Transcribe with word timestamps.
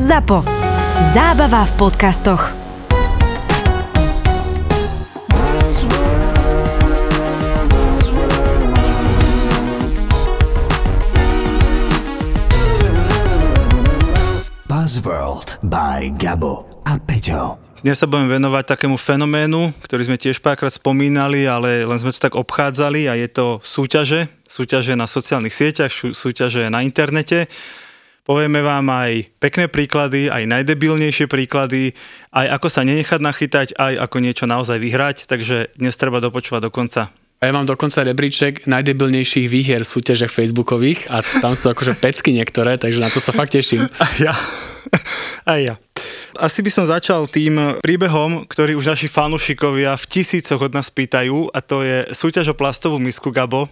ZAPO. 0.00 0.40
Zábava 1.12 1.68
v 1.68 1.72
podcastoch. 1.76 2.56
Buzzworld 14.64 15.60
by 15.68 16.16
Gabo 16.16 16.64
a 16.88 16.96
Peťo. 16.96 17.60
Dnes 17.84 18.00
sa 18.00 18.08
budem 18.08 18.32
venovať 18.40 18.72
takému 18.72 18.96
fenoménu, 18.96 19.76
ktorý 19.84 20.08
sme 20.08 20.16
tiež 20.16 20.40
párkrát 20.40 20.72
spomínali, 20.72 21.44
ale 21.44 21.84
len 21.84 21.98
sme 22.00 22.08
to 22.08 22.24
tak 22.24 22.40
obchádzali 22.40 23.04
a 23.04 23.20
je 23.20 23.28
to 23.28 23.60
súťaže. 23.60 24.32
Súťaže 24.48 24.96
na 24.96 25.04
sociálnych 25.04 25.52
sieťach, 25.52 25.92
sú- 25.92 26.16
súťaže 26.16 26.72
na 26.72 26.80
internete. 26.80 27.52
Povieme 28.30 28.62
vám 28.62 28.86
aj 28.94 29.26
pekné 29.42 29.66
príklady, 29.66 30.30
aj 30.30 30.46
najdebilnejšie 30.46 31.26
príklady, 31.26 31.98
aj 32.30 32.62
ako 32.62 32.68
sa 32.70 32.86
nenechať 32.86 33.18
nachytať, 33.18 33.68
aj 33.74 34.06
ako 34.06 34.16
niečo 34.22 34.46
naozaj 34.46 34.78
vyhrať, 34.78 35.26
takže 35.26 35.74
dnes 35.74 35.98
treba 35.98 36.22
dopočúvať 36.22 36.62
do 36.62 36.70
konca. 36.70 37.10
A 37.10 37.42
ja 37.42 37.50
mám 37.50 37.66
dokonca 37.66 38.06
rebríček 38.06 38.70
najdebilnejších 38.70 39.50
výhier 39.50 39.82
v 39.82 39.90
súťažiach 39.98 40.30
facebookových 40.30 41.10
a 41.10 41.26
tam 41.42 41.58
sú 41.58 41.74
akože 41.74 41.98
pecky 41.98 42.30
niektoré, 42.30 42.78
takže 42.78 43.02
na 43.02 43.10
to 43.10 43.18
sa 43.18 43.34
fakt 43.34 43.50
teším. 43.50 43.82
A 43.98 44.06
ja. 44.22 44.34
Aj 45.42 45.58
ja. 45.58 45.74
Asi 46.38 46.62
by 46.62 46.70
som 46.70 46.86
začal 46.86 47.26
tým 47.26 47.82
príbehom, 47.82 48.46
ktorý 48.46 48.78
už 48.78 48.94
naši 48.94 49.10
fanúšikovia 49.10 49.98
v 49.98 50.06
tisícoch 50.06 50.62
od 50.62 50.70
nás 50.70 50.86
pýtajú 50.86 51.50
a 51.50 51.58
to 51.58 51.82
je 51.82 52.06
súťaž 52.14 52.54
o 52.54 52.58
plastovú 52.58 53.02
misku 53.02 53.34
Gabo. 53.34 53.66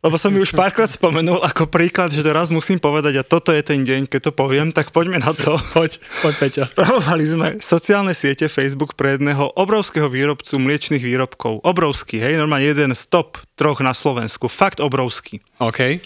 Lebo 0.00 0.16
som 0.16 0.32
mi 0.32 0.40
už 0.40 0.56
párkrát 0.56 0.88
spomenul 0.88 1.44
ako 1.44 1.68
príklad, 1.68 2.08
že 2.08 2.24
to 2.24 2.32
raz 2.32 2.48
musím 2.48 2.80
povedať 2.80 3.20
a 3.20 3.26
toto 3.26 3.52
je 3.52 3.60
ten 3.60 3.84
deň, 3.84 4.08
keď 4.08 4.20
to 4.28 4.32
poviem, 4.32 4.72
tak 4.72 4.96
poďme 4.96 5.20
na 5.20 5.36
to. 5.36 5.60
Poď, 5.76 6.00
poď 6.24 6.34
Peťo. 6.40 6.62
Spravovali 6.64 7.24
sme 7.28 7.48
sociálne 7.60 8.16
siete 8.16 8.48
Facebook 8.48 8.96
pre 8.96 9.20
jedného 9.20 9.52
obrovského 9.60 10.08
výrobcu 10.08 10.56
mliečných 10.56 11.04
výrobkov. 11.04 11.60
Obrovský, 11.68 12.16
hej, 12.16 12.40
normálne 12.40 12.72
jeden 12.72 12.96
z 12.96 13.12
top 13.12 13.44
troch 13.60 13.84
na 13.84 13.92
Slovensku. 13.92 14.48
Fakt 14.48 14.80
obrovský. 14.80 15.44
OK. 15.60 16.00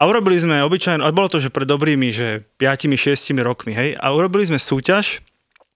A 0.00 0.02
urobili 0.08 0.40
sme 0.40 0.64
obyčajnú, 0.64 1.04
a 1.04 1.12
bolo 1.12 1.28
to, 1.28 1.44
že 1.44 1.52
pred 1.52 1.68
dobrými, 1.68 2.08
že 2.08 2.48
5-6 2.56 3.36
rokmi, 3.44 3.76
hej, 3.76 4.00
a 4.00 4.16
urobili 4.16 4.48
sme 4.48 4.56
súťaž 4.56 5.20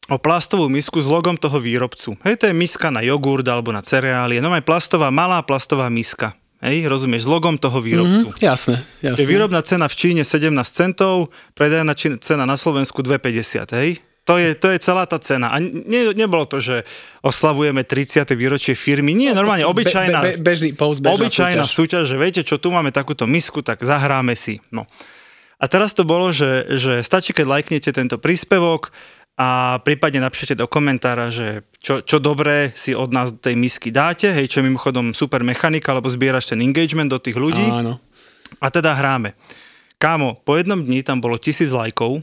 o 0.08 0.16
plastovú 0.16 0.72
misku 0.72 0.96
s 0.96 1.04
logom 1.04 1.36
toho 1.36 1.60
výrobcu. 1.60 2.16
Hej, 2.24 2.40
to 2.40 2.48
je 2.48 2.56
miska 2.56 2.88
na 2.88 3.04
jogurt 3.04 3.44
alebo 3.44 3.68
na 3.68 3.84
cereálie, 3.84 4.40
no 4.40 4.48
aj 4.48 4.64
plastová, 4.64 5.12
malá 5.12 5.44
plastová 5.44 5.92
miska. 5.92 6.32
Hej, 6.64 6.88
rozumieš, 6.88 7.24
s 7.24 7.30
logom 7.30 7.60
toho 7.60 7.76
výrobcu. 7.78 8.32
Hm, 8.32 8.40
jasné, 8.40 8.80
Je 9.04 9.12
jasné. 9.12 9.28
výrobná 9.28 9.60
cena 9.60 9.84
v 9.84 9.94
Číne 9.94 10.24
17 10.24 10.48
centov, 10.64 11.28
predajná 11.52 11.92
cena 12.24 12.48
na 12.48 12.56
Slovensku 12.56 13.04
2,50, 13.04 13.68
hej? 13.76 14.00
To 14.24 14.40
je, 14.40 14.56
to 14.56 14.72
je 14.72 14.80
celá 14.80 15.04
tá 15.04 15.20
cena. 15.20 15.52
A 15.52 15.60
ne, 15.60 16.16
nebolo 16.16 16.48
to, 16.48 16.56
že 16.56 16.88
oslavujeme 17.20 17.84
30. 17.84 18.24
výročie 18.32 18.72
firmy. 18.72 19.12
Nie, 19.12 19.36
normálne 19.36 19.68
obyčajná, 19.68 20.18
Be, 20.24 20.40
be, 20.40 20.56
bežný 20.56 20.72
post, 20.72 21.04
obyčajná 21.04 21.68
súťaž. 21.68 21.76
súťaž. 22.00 22.04
že 22.08 22.16
viete 22.16 22.40
čo, 22.40 22.56
tu 22.56 22.72
máme 22.72 22.88
takúto 22.88 23.28
misku, 23.28 23.60
tak 23.60 23.84
zahráme 23.84 24.32
si. 24.32 24.64
No. 24.72 24.88
A 25.60 25.68
teraz 25.68 25.92
to 25.92 26.08
bolo, 26.08 26.32
že, 26.32 26.64
že 26.80 27.04
stačí, 27.04 27.36
keď 27.36 27.60
lajknete 27.60 27.92
tento 27.92 28.16
príspevok 28.16 28.96
a 29.34 29.82
prípadne 29.82 30.22
napíšete 30.22 30.54
do 30.54 30.70
komentára, 30.70 31.26
že 31.34 31.66
čo, 31.82 32.06
čo 32.06 32.22
dobré 32.22 32.70
si 32.78 32.94
od 32.94 33.10
nás 33.10 33.34
tej 33.34 33.58
misky 33.58 33.90
dáte, 33.90 34.30
hej, 34.30 34.46
čo 34.46 34.62
je 34.62 34.70
mimochodom 34.70 35.10
super 35.10 35.42
mechanika, 35.42 35.90
lebo 35.90 36.06
zbieraš 36.06 36.54
ten 36.54 36.62
engagement 36.62 37.10
do 37.10 37.18
tých 37.18 37.34
ľudí. 37.34 37.66
Áno. 37.66 37.98
A 38.62 38.70
teda 38.70 38.94
hráme. 38.94 39.34
Kámo, 39.98 40.38
po 40.46 40.54
jednom 40.54 40.78
dni 40.78 41.02
tam 41.02 41.18
bolo 41.18 41.34
tisíc 41.34 41.74
lajkov, 41.74 42.22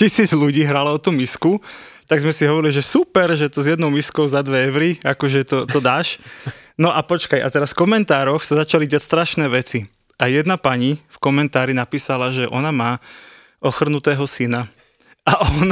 tisíc 0.00 0.32
ľudí 0.32 0.64
hralo 0.64 0.96
o 0.96 1.02
tú 1.02 1.12
misku, 1.12 1.60
tak 2.08 2.24
sme 2.24 2.32
si 2.32 2.48
hovorili, 2.48 2.72
že 2.72 2.80
super, 2.80 3.28
že 3.36 3.52
to 3.52 3.60
s 3.60 3.76
jednou 3.76 3.92
miskou 3.92 4.24
za 4.24 4.40
2 4.40 4.72
eury, 4.72 4.96
akože 5.04 5.44
to, 5.44 5.58
to 5.68 5.78
dáš. 5.84 6.16
No 6.80 6.88
a 6.88 7.04
počkaj, 7.04 7.42
a 7.42 7.48
teraz 7.52 7.76
v 7.76 7.84
komentároch 7.84 8.40
sa 8.46 8.64
začali 8.64 8.88
diať 8.88 9.04
strašné 9.04 9.44
veci. 9.50 9.84
A 10.16 10.30
jedna 10.30 10.56
pani 10.56 10.96
v 10.96 11.18
komentári 11.20 11.76
napísala, 11.76 12.32
že 12.32 12.48
ona 12.48 12.72
má 12.72 12.96
ochrnutého 13.60 14.24
syna. 14.24 14.70
A 15.28 15.44
on 15.44 15.68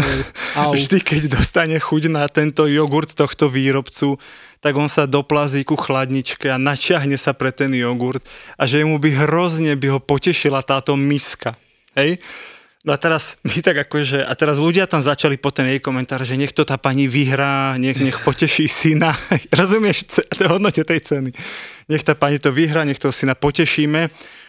Au. 0.60 0.72
vždy, 0.76 1.00
keď 1.00 1.40
dostane 1.40 1.80
chuť 1.80 2.12
na 2.12 2.28
tento 2.28 2.68
jogurt 2.68 3.16
tohto 3.16 3.48
výrobcu, 3.48 4.20
tak 4.60 4.76
on 4.76 4.92
sa 4.92 5.08
doplazí 5.08 5.64
ku 5.64 5.80
chladničke 5.80 6.52
a 6.52 6.60
načiahne 6.60 7.16
sa 7.16 7.32
pre 7.32 7.56
ten 7.56 7.72
jogurt 7.72 8.20
a 8.60 8.68
že 8.68 8.84
mu 8.84 9.00
by 9.00 9.24
hrozne 9.24 9.72
by 9.80 9.96
ho 9.96 10.00
potešila 10.02 10.60
táto 10.60 10.92
miska. 11.00 11.56
Hej? 11.96 12.20
No 12.86 12.94
a 12.94 13.02
teraz 13.02 13.34
my 13.42 13.58
tak 13.66 13.82
akože, 13.82 14.22
a 14.22 14.32
teraz 14.38 14.62
ľudia 14.62 14.86
tam 14.86 15.02
začali 15.02 15.34
po 15.34 15.50
ten 15.50 15.66
jej 15.66 15.82
komentár, 15.82 16.22
že 16.22 16.38
nech 16.38 16.54
to 16.54 16.62
tá 16.62 16.78
pani 16.78 17.10
vyhrá, 17.10 17.74
nech, 17.82 17.98
nech 17.98 18.22
poteší 18.22 18.70
syna. 18.70 19.10
Rozumieš 19.58 20.22
to 20.22 20.46
hodnote 20.46 20.86
tej 20.86 21.02
ceny. 21.02 21.34
Nech 21.90 22.06
tá 22.06 22.14
pani 22.14 22.38
to 22.38 22.54
vyhrá, 22.54 22.86
nech 22.86 23.02
toho 23.02 23.10
syna 23.10 23.34
potešíme. 23.34 24.06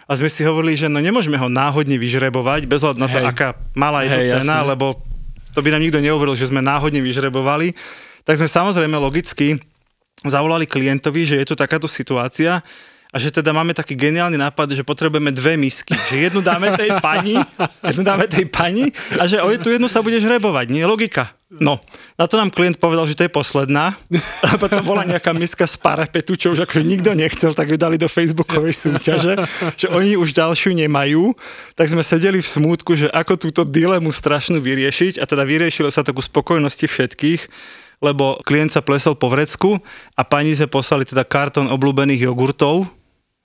A 0.07 0.15
sme 0.15 0.31
si 0.31 0.47
hovorili, 0.47 0.79
že 0.79 0.87
no 0.87 1.03
nemôžeme 1.03 1.35
ho 1.35 1.51
náhodne 1.51 1.99
vyžrebovať, 1.99 2.63
bez 2.63 2.79
hľadu 2.79 2.99
na 3.03 3.11
to, 3.11 3.19
Hej. 3.19 3.27
aká 3.27 3.47
malá 3.75 4.07
je 4.07 4.15
to 4.15 4.19
Hej, 4.23 4.27
cena, 4.39 4.63
jasné. 4.63 4.69
lebo 4.71 4.95
to 5.51 5.59
by 5.59 5.67
nám 5.67 5.83
nikto 5.83 5.99
neuveril, 5.99 6.35
že 6.39 6.47
sme 6.47 6.63
náhodne 6.63 7.03
vyžrebovali. 7.03 7.75
Tak 8.23 8.39
sme 8.39 8.47
samozrejme 8.47 8.95
logicky 8.95 9.59
zavolali 10.23 10.63
klientovi, 10.63 11.27
že 11.27 11.35
je 11.43 11.45
tu 11.51 11.55
takáto 11.59 11.91
situácia 11.91 12.63
a 13.07 13.15
že 13.15 13.31
teda 13.31 13.55
máme 13.55 13.71
taký 13.71 13.95
geniálny 13.95 14.35
nápad, 14.35 14.75
že 14.75 14.83
potrebujeme 14.83 15.31
dve 15.31 15.55
misky. 15.55 15.95
Že 15.95 16.31
jednu 16.31 16.39
dáme 16.43 16.75
tej 16.75 16.91
pani, 16.99 17.39
jednu 17.83 18.03
dáme 18.03 18.25
tej 18.27 18.45
pani 18.47 18.91
a 19.15 19.27
že 19.27 19.39
o 19.39 19.47
tú 19.59 19.71
jednu 19.71 19.87
sa 19.87 20.03
bude 20.03 20.19
žrebovať. 20.19 20.71
Nie 20.71 20.83
je 20.83 20.91
logika. 20.91 21.36
No, 21.47 21.79
na 22.19 22.27
to 22.27 22.35
nám 22.35 22.51
klient 22.51 22.75
povedal, 22.75 23.07
že 23.07 23.15
to 23.15 23.23
je 23.23 23.31
posledná, 23.31 23.95
lebo 24.51 24.67
to 24.67 24.83
bola 24.83 25.07
nejaká 25.07 25.31
miska 25.31 25.63
z 25.63 25.79
parapetu, 25.79 26.35
čo 26.35 26.51
už 26.51 26.67
akože 26.67 26.83
nikto 26.83 27.15
nechcel, 27.15 27.55
tak 27.55 27.71
ju 27.71 27.79
dali 27.79 27.95
do 27.95 28.11
facebookovej 28.11 28.75
súťaže, 28.75 29.39
že 29.79 29.87
oni 29.87 30.19
už 30.19 30.35
ďalšiu 30.35 30.75
nemajú, 30.75 31.31
tak 31.71 31.87
sme 31.87 32.03
sedeli 32.03 32.43
v 32.43 32.51
smútku, 32.51 32.99
že 32.99 33.07
ako 33.07 33.39
túto 33.39 33.63
dilemu 33.63 34.11
strašnú 34.11 34.59
vyriešiť. 34.59 35.23
A 35.23 35.25
teda 35.29 35.47
vyriešilo 35.47 35.87
sa 35.87 36.03
takú 36.03 36.19
spokojnosti 36.19 36.83
všetkých, 36.83 37.41
lebo 38.03 38.43
klient 38.43 38.75
sa 38.75 38.83
plesol 38.83 39.15
po 39.15 39.31
vrecku 39.31 39.79
a 40.19 40.27
pani 40.27 40.51
sme 40.51 40.67
poslali 40.67 41.07
teda 41.07 41.23
kartón 41.23 41.71
obľúbených 41.71 42.27
jogurtov, 42.27 42.91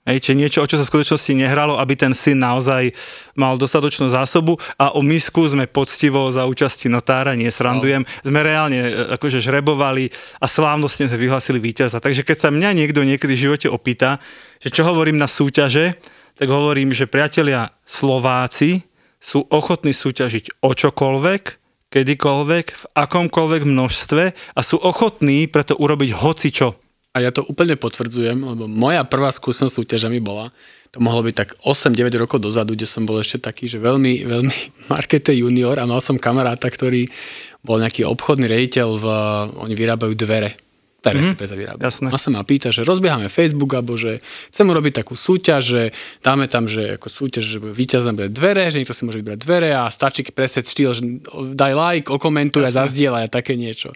Hej, 0.03 0.19
či 0.19 0.31
niečo, 0.35 0.59
o 0.59 0.67
čo 0.67 0.75
sa 0.75 0.83
v 0.83 0.99
skutočnosti 0.99 1.31
nehralo, 1.31 1.79
aby 1.79 1.95
ten 1.95 2.11
syn 2.11 2.43
naozaj 2.43 2.91
mal 3.39 3.55
dostatočnú 3.55 4.11
zásobu 4.11 4.59
a 4.75 4.91
o 4.91 4.99
misku 4.99 5.47
sme 5.47 5.63
poctivo 5.63 6.27
za 6.27 6.43
účasti 6.43 6.91
notára, 6.91 7.39
nie 7.39 7.47
srandujem, 7.47 8.03
sme 8.19 8.43
reálne 8.43 8.83
e, 8.83 8.91
akože 9.15 9.39
žrebovali 9.39 10.11
a 10.43 10.45
slávnostne 10.51 11.07
sme 11.07 11.23
vyhlasili 11.23 11.55
víťaza. 11.55 12.03
Takže 12.03 12.27
keď 12.27 12.35
sa 12.35 12.51
mňa 12.51 12.83
niekto 12.83 12.99
niekedy 12.99 13.31
v 13.31 13.43
živote 13.47 13.71
opýta, 13.71 14.19
že 14.59 14.75
čo 14.75 14.83
hovorím 14.83 15.15
na 15.15 15.31
súťaže, 15.31 15.95
tak 16.35 16.51
hovorím, 16.51 16.91
že 16.91 17.07
priatelia 17.07 17.71
Slováci 17.87 18.83
sú 19.23 19.47
ochotní 19.47 19.95
súťažiť 19.95 20.67
o 20.67 20.75
čokoľvek, 20.75 21.43
kedykoľvek, 21.95 22.65
v 22.75 22.83
akomkoľvek 22.91 23.63
množstve 23.63 24.23
a 24.35 24.59
sú 24.59 24.83
ochotní 24.83 25.47
preto 25.47 25.79
urobiť 25.79 26.11
hocičo. 26.11 26.82
A 27.13 27.21
ja 27.21 27.29
to 27.29 27.45
úplne 27.45 27.77
potvrdzujem, 27.77 28.41
lebo 28.41 28.65
moja 28.65 29.05
prvá 29.05 29.29
skúsenosť 29.29 29.73
s 29.73 29.79
súťažami 29.85 30.17
bola, 30.17 30.49
to 30.93 31.01
mohlo 31.01 31.25
byť 31.25 31.35
tak 31.37 31.49
8-9 31.65 32.21
rokov 32.21 32.37
dozadu, 32.37 32.77
kde 32.77 32.85
som 32.85 33.05
bol 33.05 33.17
ešte 33.17 33.41
taký, 33.41 33.65
že 33.65 33.81
veľmi, 33.81 34.29
veľmi 34.29 34.57
markete 34.93 35.33
junior 35.33 35.77
a 35.81 35.89
mal 35.89 36.01
som 36.01 36.21
kamaráta, 36.21 36.69
ktorý 36.69 37.09
bol 37.65 37.81
nejaký 37.81 38.05
obchodný 38.05 38.45
rejiteľ, 38.45 38.87
v, 39.01 39.05
oni 39.57 39.73
vyrábajú 39.73 40.13
dvere. 40.13 40.57
Dvere 41.03 41.19
mm-hmm. 41.19 41.35
si 41.35 41.55
vyrábajú. 41.59 41.83
jasné. 41.83 42.07
A 42.13 42.17
sa 42.17 42.29
ma 42.31 42.47
pýta, 42.47 42.71
že 42.71 42.87
rozbiehame 42.87 43.27
Facebook, 43.27 43.75
alebo 43.75 43.99
že 43.99 44.23
chcem 44.53 44.65
urobiť 44.69 45.03
takú 45.03 45.19
súťaž, 45.19 45.61
že 45.61 45.81
dáme 46.23 46.47
tam, 46.47 46.69
že 46.69 46.95
ako 46.95 47.07
súťaž, 47.11 47.43
že 47.43 47.57
víťazom 47.59 48.15
bude 48.15 48.31
dvere, 48.31 48.71
že 48.71 48.79
niekto 48.79 48.95
si 48.95 49.03
môže 49.03 49.19
vybrať 49.19 49.39
dvere 49.43 49.75
a 49.75 49.91
stačí 49.91 50.23
presne 50.31 50.63
štýl, 50.63 50.91
že 50.95 51.03
daj 51.57 51.73
like, 51.75 52.07
okomentuj 52.07 52.63
a 52.63 52.71
zazdieľaj 52.71 53.27
a 53.27 53.33
také 53.33 53.59
niečo. 53.59 53.91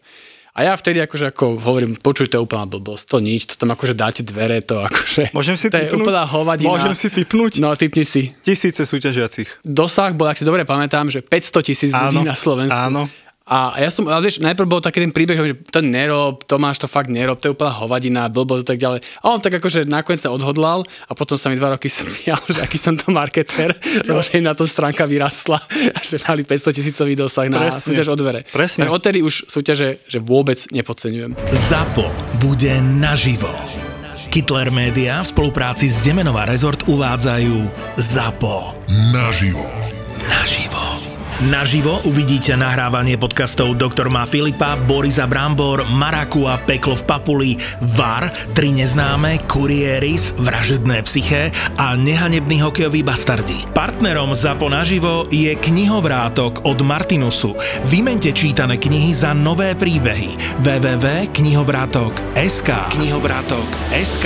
A 0.58 0.66
ja 0.66 0.74
vtedy 0.74 0.98
akože 1.06 1.30
ako 1.30 1.62
hovorím, 1.62 1.94
počuj, 2.02 2.34
to 2.34 2.42
je 2.42 2.42
úplná 2.42 2.66
blbosť, 2.66 3.06
to 3.06 3.22
nič, 3.22 3.46
to 3.46 3.62
tam 3.62 3.78
akože 3.78 3.94
dáte 3.94 4.26
dvere, 4.26 4.66
to 4.66 4.82
akože... 4.82 5.30
Môžem 5.38 5.54
si 5.54 5.70
to 5.70 5.78
je 5.78 5.86
tipnúť? 5.86 6.02
úplná 6.02 6.26
hovadina. 6.26 6.74
Môžem 6.74 6.98
si 6.98 7.14
tipnúť? 7.14 7.62
No, 7.62 7.78
typni 7.78 8.02
si. 8.02 8.34
Tisíce 8.42 8.82
súťažiacich. 8.82 9.46
Dosah 9.62 10.18
bol, 10.18 10.34
ak 10.34 10.42
si 10.42 10.50
dobre 10.50 10.66
pamätám, 10.66 11.14
že 11.14 11.22
500 11.22 11.62
tisíc 11.62 11.92
ľudí 11.94 12.26
na 12.26 12.34
Slovensku. 12.34 12.74
áno. 12.74 13.06
A 13.48 13.80
ja 13.80 13.88
som, 13.88 14.04
ale 14.12 14.28
vieš, 14.28 14.44
najprv 14.44 14.68
bol 14.68 14.84
taký 14.84 15.00
ten 15.00 15.16
príbeh, 15.16 15.40
že 15.40 15.56
to 15.72 15.80
nerob, 15.80 16.44
Tomáš 16.44 16.84
to 16.84 16.88
fakt 16.92 17.08
nerob, 17.08 17.40
to 17.40 17.48
je 17.48 17.56
úplná 17.56 17.72
hovadina, 17.72 18.28
blbosť 18.28 18.64
a 18.64 18.68
tak 18.68 18.80
ďalej. 18.84 19.00
A 19.24 19.26
on 19.32 19.40
tak 19.40 19.56
akože 19.56 19.88
nakoniec 19.88 20.20
sa 20.20 20.36
odhodlal 20.36 20.84
a 21.08 21.12
potom 21.16 21.40
sa 21.40 21.48
mi 21.48 21.56
dva 21.56 21.80
roky 21.80 21.88
smial, 21.96 22.40
že 22.44 22.60
aký 22.60 22.76
som 22.76 23.00
to 23.00 23.08
marketer, 23.08 23.72
lebo 24.04 24.20
že 24.20 24.44
im 24.44 24.46
na 24.46 24.52
to 24.52 24.68
stránka 24.68 25.08
vyrastla 25.08 25.64
a 25.96 26.00
že 26.04 26.20
mali 26.28 26.44
500 26.44 26.76
tisícový 26.76 27.16
dosah 27.16 27.48
na 27.48 27.72
Presne. 27.72 27.96
súťaž 27.96 28.08
o 28.12 28.16
dvere. 28.20 28.44
Presne. 28.52 28.84
Tak 28.84 28.92
odtedy 28.92 29.24
už 29.24 29.48
súťaže, 29.48 30.04
že 30.04 30.20
vôbec 30.20 30.60
nepodceňujem. 30.76 31.40
ZAPO 31.72 32.06
bude 32.44 32.76
naživo. 33.00 33.50
Hitler 34.38 34.70
Media 34.70 35.26
v 35.26 35.34
spolupráci 35.34 35.90
s 35.90 36.06
Demenová 36.06 36.46
Resort 36.46 36.86
uvádzajú 36.86 37.58
ZAPO. 37.98 38.86
Naživo. 39.10 39.66
Naživo. 40.30 40.87
Naživo 41.38 42.02
uvidíte 42.10 42.58
nahrávanie 42.58 43.14
podcastov 43.14 43.78
Doktor 43.78 44.10
má 44.10 44.26
Filipa, 44.26 44.74
Borisa 44.74 45.30
Brambor, 45.30 45.86
Marakua, 45.86 46.58
Peklo 46.66 46.98
v 46.98 47.06
Papuli, 47.06 47.54
VAR, 47.94 48.34
Tri 48.58 48.74
neznáme, 48.74 49.46
Kurieris, 49.46 50.34
Vražedné 50.42 51.06
psyché 51.06 51.54
a 51.78 51.94
Nehanebný 51.94 52.66
hokejový 52.66 53.06
bastardi. 53.06 53.70
Partnerom 53.70 54.34
ZAPO 54.34 54.66
naživo 54.66 55.30
je 55.30 55.54
knihovrátok 55.54 56.66
od 56.66 56.82
Martinusu. 56.82 57.54
Vymente 57.86 58.34
čítané 58.34 58.82
knihy 58.82 59.14
za 59.14 59.38
nové 59.38 59.78
príbehy. 59.78 60.58
www.knihovrátok.sk 60.66 62.70
Knihovrátok.sk 62.98 64.26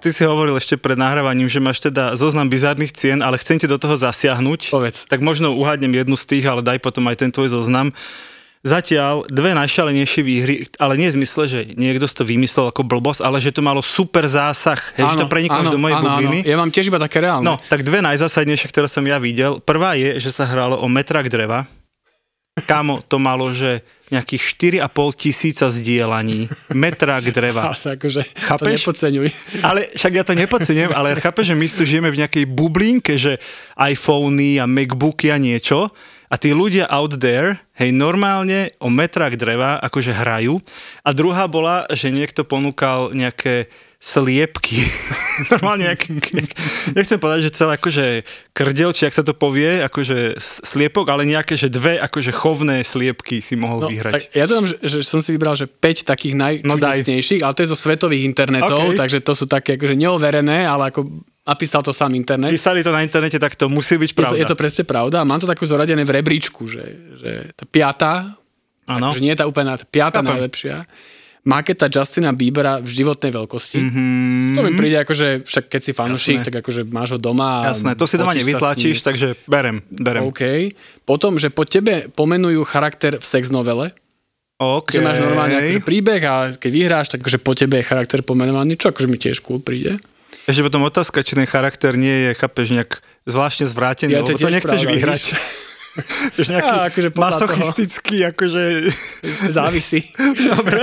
Ty 0.00 0.08
si 0.16 0.24
hovoril 0.24 0.56
ešte 0.56 0.80
pred 0.80 0.96
nahrávaním, 0.96 1.44
že 1.44 1.60
máš 1.60 1.84
teda 1.84 2.16
zoznam 2.16 2.48
bizárnych 2.48 2.88
cien, 2.96 3.20
ale 3.20 3.36
chcem 3.36 3.60
ti 3.60 3.68
do 3.68 3.76
toho 3.76 4.00
zasiahnuť. 4.00 4.72
Povedz. 4.72 5.04
Tak 5.04 5.20
možno 5.20 5.52
uhádnem 5.52 5.92
jednu 5.92 6.16
z 6.16 6.24
tých, 6.24 6.44
ale 6.48 6.64
daj 6.64 6.80
potom 6.80 7.04
aj 7.12 7.20
ten 7.20 7.28
tvoj 7.28 7.52
zoznam. 7.52 7.92
Zatiaľ 8.60 9.24
dve 9.28 9.56
najšalenejšie 9.56 10.20
výhry, 10.20 10.54
ale 10.76 11.00
nie 11.00 11.08
v 11.08 11.20
zmysle, 11.20 11.42
že 11.48 11.60
niekto 11.80 12.04
to 12.04 12.28
vymyslel 12.28 12.68
ako 12.68 12.84
blbosť, 12.84 13.24
ale 13.24 13.40
že 13.40 13.56
to 13.56 13.64
malo 13.64 13.80
super 13.80 14.28
zásah, 14.28 14.76
hej, 15.00 15.16
že 15.16 15.24
to 15.24 15.32
preniklo 15.32 15.64
do 15.64 15.80
mojej 15.80 15.96
áno, 15.96 16.04
bubliny. 16.04 16.44
Áno. 16.44 16.48
Ja 16.48 16.56
mám 16.60 16.68
tiež 16.68 16.92
iba 16.92 17.00
také 17.00 17.24
reálne. 17.24 17.44
No, 17.44 17.56
tak 17.72 17.84
dve 17.84 18.04
najzásadnejšie, 18.04 18.68
ktoré 18.68 18.84
som 18.84 19.00
ja 19.08 19.16
videl. 19.16 19.64
Prvá 19.64 19.96
je, 19.96 20.20
že 20.20 20.28
sa 20.28 20.44
hralo 20.44 20.76
o 20.76 20.88
metrak 20.92 21.32
dreva. 21.32 21.64
Kámo, 22.68 23.00
to 23.08 23.16
malo, 23.16 23.48
že 23.48 23.80
nejakých 24.10 24.42
4,5 24.82 25.14
tisíca 25.14 25.66
zdieľaní. 25.70 26.50
Metrak 26.74 27.30
dreva. 27.30 27.70
Ale 27.74 27.96
akože 27.98 28.20
Chápeš? 28.26 28.66
to 28.66 28.74
nepodceňuj. 28.76 29.28
Ale 29.62 29.80
však 29.94 30.12
ja 30.12 30.24
to 30.26 30.34
nepodcením, 30.34 30.90
ale 30.94 31.18
chápeš, 31.18 31.54
že 31.54 31.58
my 31.58 31.66
tu 31.70 31.82
žijeme 31.86 32.10
v 32.10 32.20
nejakej 32.26 32.44
bublinke, 32.50 33.14
že 33.16 33.38
iPhony 33.78 34.58
a 34.58 34.66
Macbooky 34.66 35.30
a 35.30 35.38
niečo 35.38 35.90
a 36.30 36.38
tí 36.38 36.54
ľudia 36.54 36.86
out 36.86 37.18
there, 37.18 37.58
hej, 37.74 37.90
normálne 37.90 38.70
o 38.78 38.86
metrách 38.86 39.34
dreva 39.34 39.82
akože 39.82 40.14
hrajú. 40.14 40.62
A 41.02 41.10
druhá 41.10 41.50
bola, 41.50 41.90
že 41.90 42.14
niekto 42.14 42.46
ponúkal 42.46 43.10
nejaké 43.10 43.66
sliepky. 44.00 44.80
normálne 45.52 45.84
nejak, 45.86 46.08
nechcem 46.90 47.16
povedať, 47.16 47.40
že 47.44 47.54
celé 47.54 47.76
akože 47.76 48.04
krdel, 48.50 48.90
či 48.90 49.04
ak 49.04 49.12
sa 49.12 49.20
to 49.20 49.30
povie, 49.30 49.84
akože 49.84 50.40
sliepok, 50.40 51.04
ale 51.06 51.28
nejaké, 51.28 51.52
že 51.52 51.68
dve 51.68 52.00
akože 52.00 52.32
chovné 52.32 52.80
sliepky 52.80 53.38
si 53.38 53.54
mohol 53.54 53.78
No, 53.78 53.88
vyhrať. 53.88 54.12
tak 54.12 54.22
ja 54.32 54.44
dodám, 54.44 54.66
že, 54.66 54.76
že 54.80 54.98
som 55.02 55.20
si 55.20 55.30
vybral, 55.30 55.52
že 55.52 55.68
5 55.68 56.04
takých 56.06 56.32
No 56.32 56.74
daj. 56.74 57.04
najčudnejších, 57.04 57.40
ale 57.40 57.52
to 57.52 57.62
je 57.62 57.68
zo 57.68 57.78
svetových 57.78 58.24
internetov, 58.24 58.80
OK. 58.86 58.96
takže 58.96 59.20
to 59.20 59.32
sú 59.32 59.44
také 59.44 59.76
akože 59.76 59.92
neoverené, 59.94 60.64
ale 60.64 60.88
ako 60.88 61.04
napísal 61.42 61.80
to 61.80 61.92
sám 61.92 62.12
internet. 62.14 62.48
Písali 62.50 62.80
to 62.80 62.88
na 62.88 63.00
internete, 63.00 63.36
tak 63.36 63.52
to 63.52 63.68
musí 63.68 63.96
byť 63.96 64.10
Je 64.10 64.14
to, 64.14 64.20
pravda. 64.22 64.38
je 64.38 64.46
to 64.46 64.56
presne 64.56 64.84
pravda. 64.84 65.16
a 65.20 65.26
Mám 65.26 65.40
to 65.40 65.46
takú 65.46 65.62
zoradené 65.62 66.00
v 66.02 66.12
rebríčku, 66.14 66.64
že, 66.64 66.84
že 67.16 67.30
tá 67.52 67.64
piata, 67.64 68.32
Áno. 68.86 69.12
že 69.12 69.20
nie 69.20 69.28
je 69.30 69.40
tá 69.40 69.46
úplná 69.46 69.76
tá 69.76 69.84
piata 69.84 70.20
Chápem. 70.20 70.30
najlepšia, 70.32 70.76
maketa 71.44 71.88
Justina 71.88 72.36
Biebera 72.36 72.78
v 72.84 72.88
životnej 72.90 73.32
veľkosti. 73.32 73.78
Mhm. 73.80 73.88
Mm-hmm. 73.90 74.56
To 74.56 74.60
mi 74.66 74.72
príde 74.76 74.96
akože, 75.00 75.28
však 75.46 75.64
keď 75.72 75.80
si 75.80 75.92
fanúšik, 75.96 76.38
tak 76.44 76.54
akože 76.60 76.84
máš 76.90 77.16
ho 77.16 77.18
doma. 77.20 77.64
Jasné, 77.70 77.96
to 77.96 78.04
si 78.04 78.20
doma 78.20 78.36
nevytlačíš, 78.36 79.00
takže 79.00 79.38
berem, 79.48 79.80
berem. 79.88 80.26
OK. 80.28 80.74
Potom, 81.08 81.40
že 81.40 81.48
po 81.48 81.64
tebe 81.64 82.10
pomenujú 82.12 82.60
charakter 82.68 83.16
v 83.16 83.24
sex 83.24 83.48
novele, 83.48 83.94
OK. 84.60 84.92
že 84.92 85.00
máš 85.00 85.24
normálne 85.24 85.56
akože 85.56 85.80
príbeh 85.80 86.22
a 86.28 86.34
keď 86.52 86.70
vyhráš, 86.70 87.06
tak 87.16 87.24
akože 87.24 87.40
po 87.40 87.56
tebe 87.56 87.80
je 87.80 87.88
charakter 87.88 88.20
pomenovaný, 88.20 88.76
čo 88.76 88.92
akože 88.92 89.08
mi 89.08 89.16
tiež 89.16 89.40
cool 89.40 89.64
príde. 89.64 89.96
Ešte 90.44 90.60
potom 90.60 90.84
otázka, 90.84 91.24
či 91.24 91.32
ten 91.38 91.48
charakter 91.48 91.96
nie 91.96 92.28
je, 92.28 92.30
chápeš, 92.36 92.74
nejak 92.76 93.00
zvláštne 93.24 93.64
zvrátený, 93.70 94.12
Ja, 94.12 94.20
lebo 94.20 94.36
to 94.36 94.50
nechceš 94.52 94.84
pravda, 94.84 94.92
vyhrať. 94.92 95.22
víš. 95.32 95.40
Vieš, 96.36 96.48
nejaký 96.50 96.76
Á, 96.76 96.86
akože 96.88 97.08
masochistický, 97.14 98.16
akože... 98.30 98.62
Závisí. 99.56 100.00
Dobre. 100.52 100.82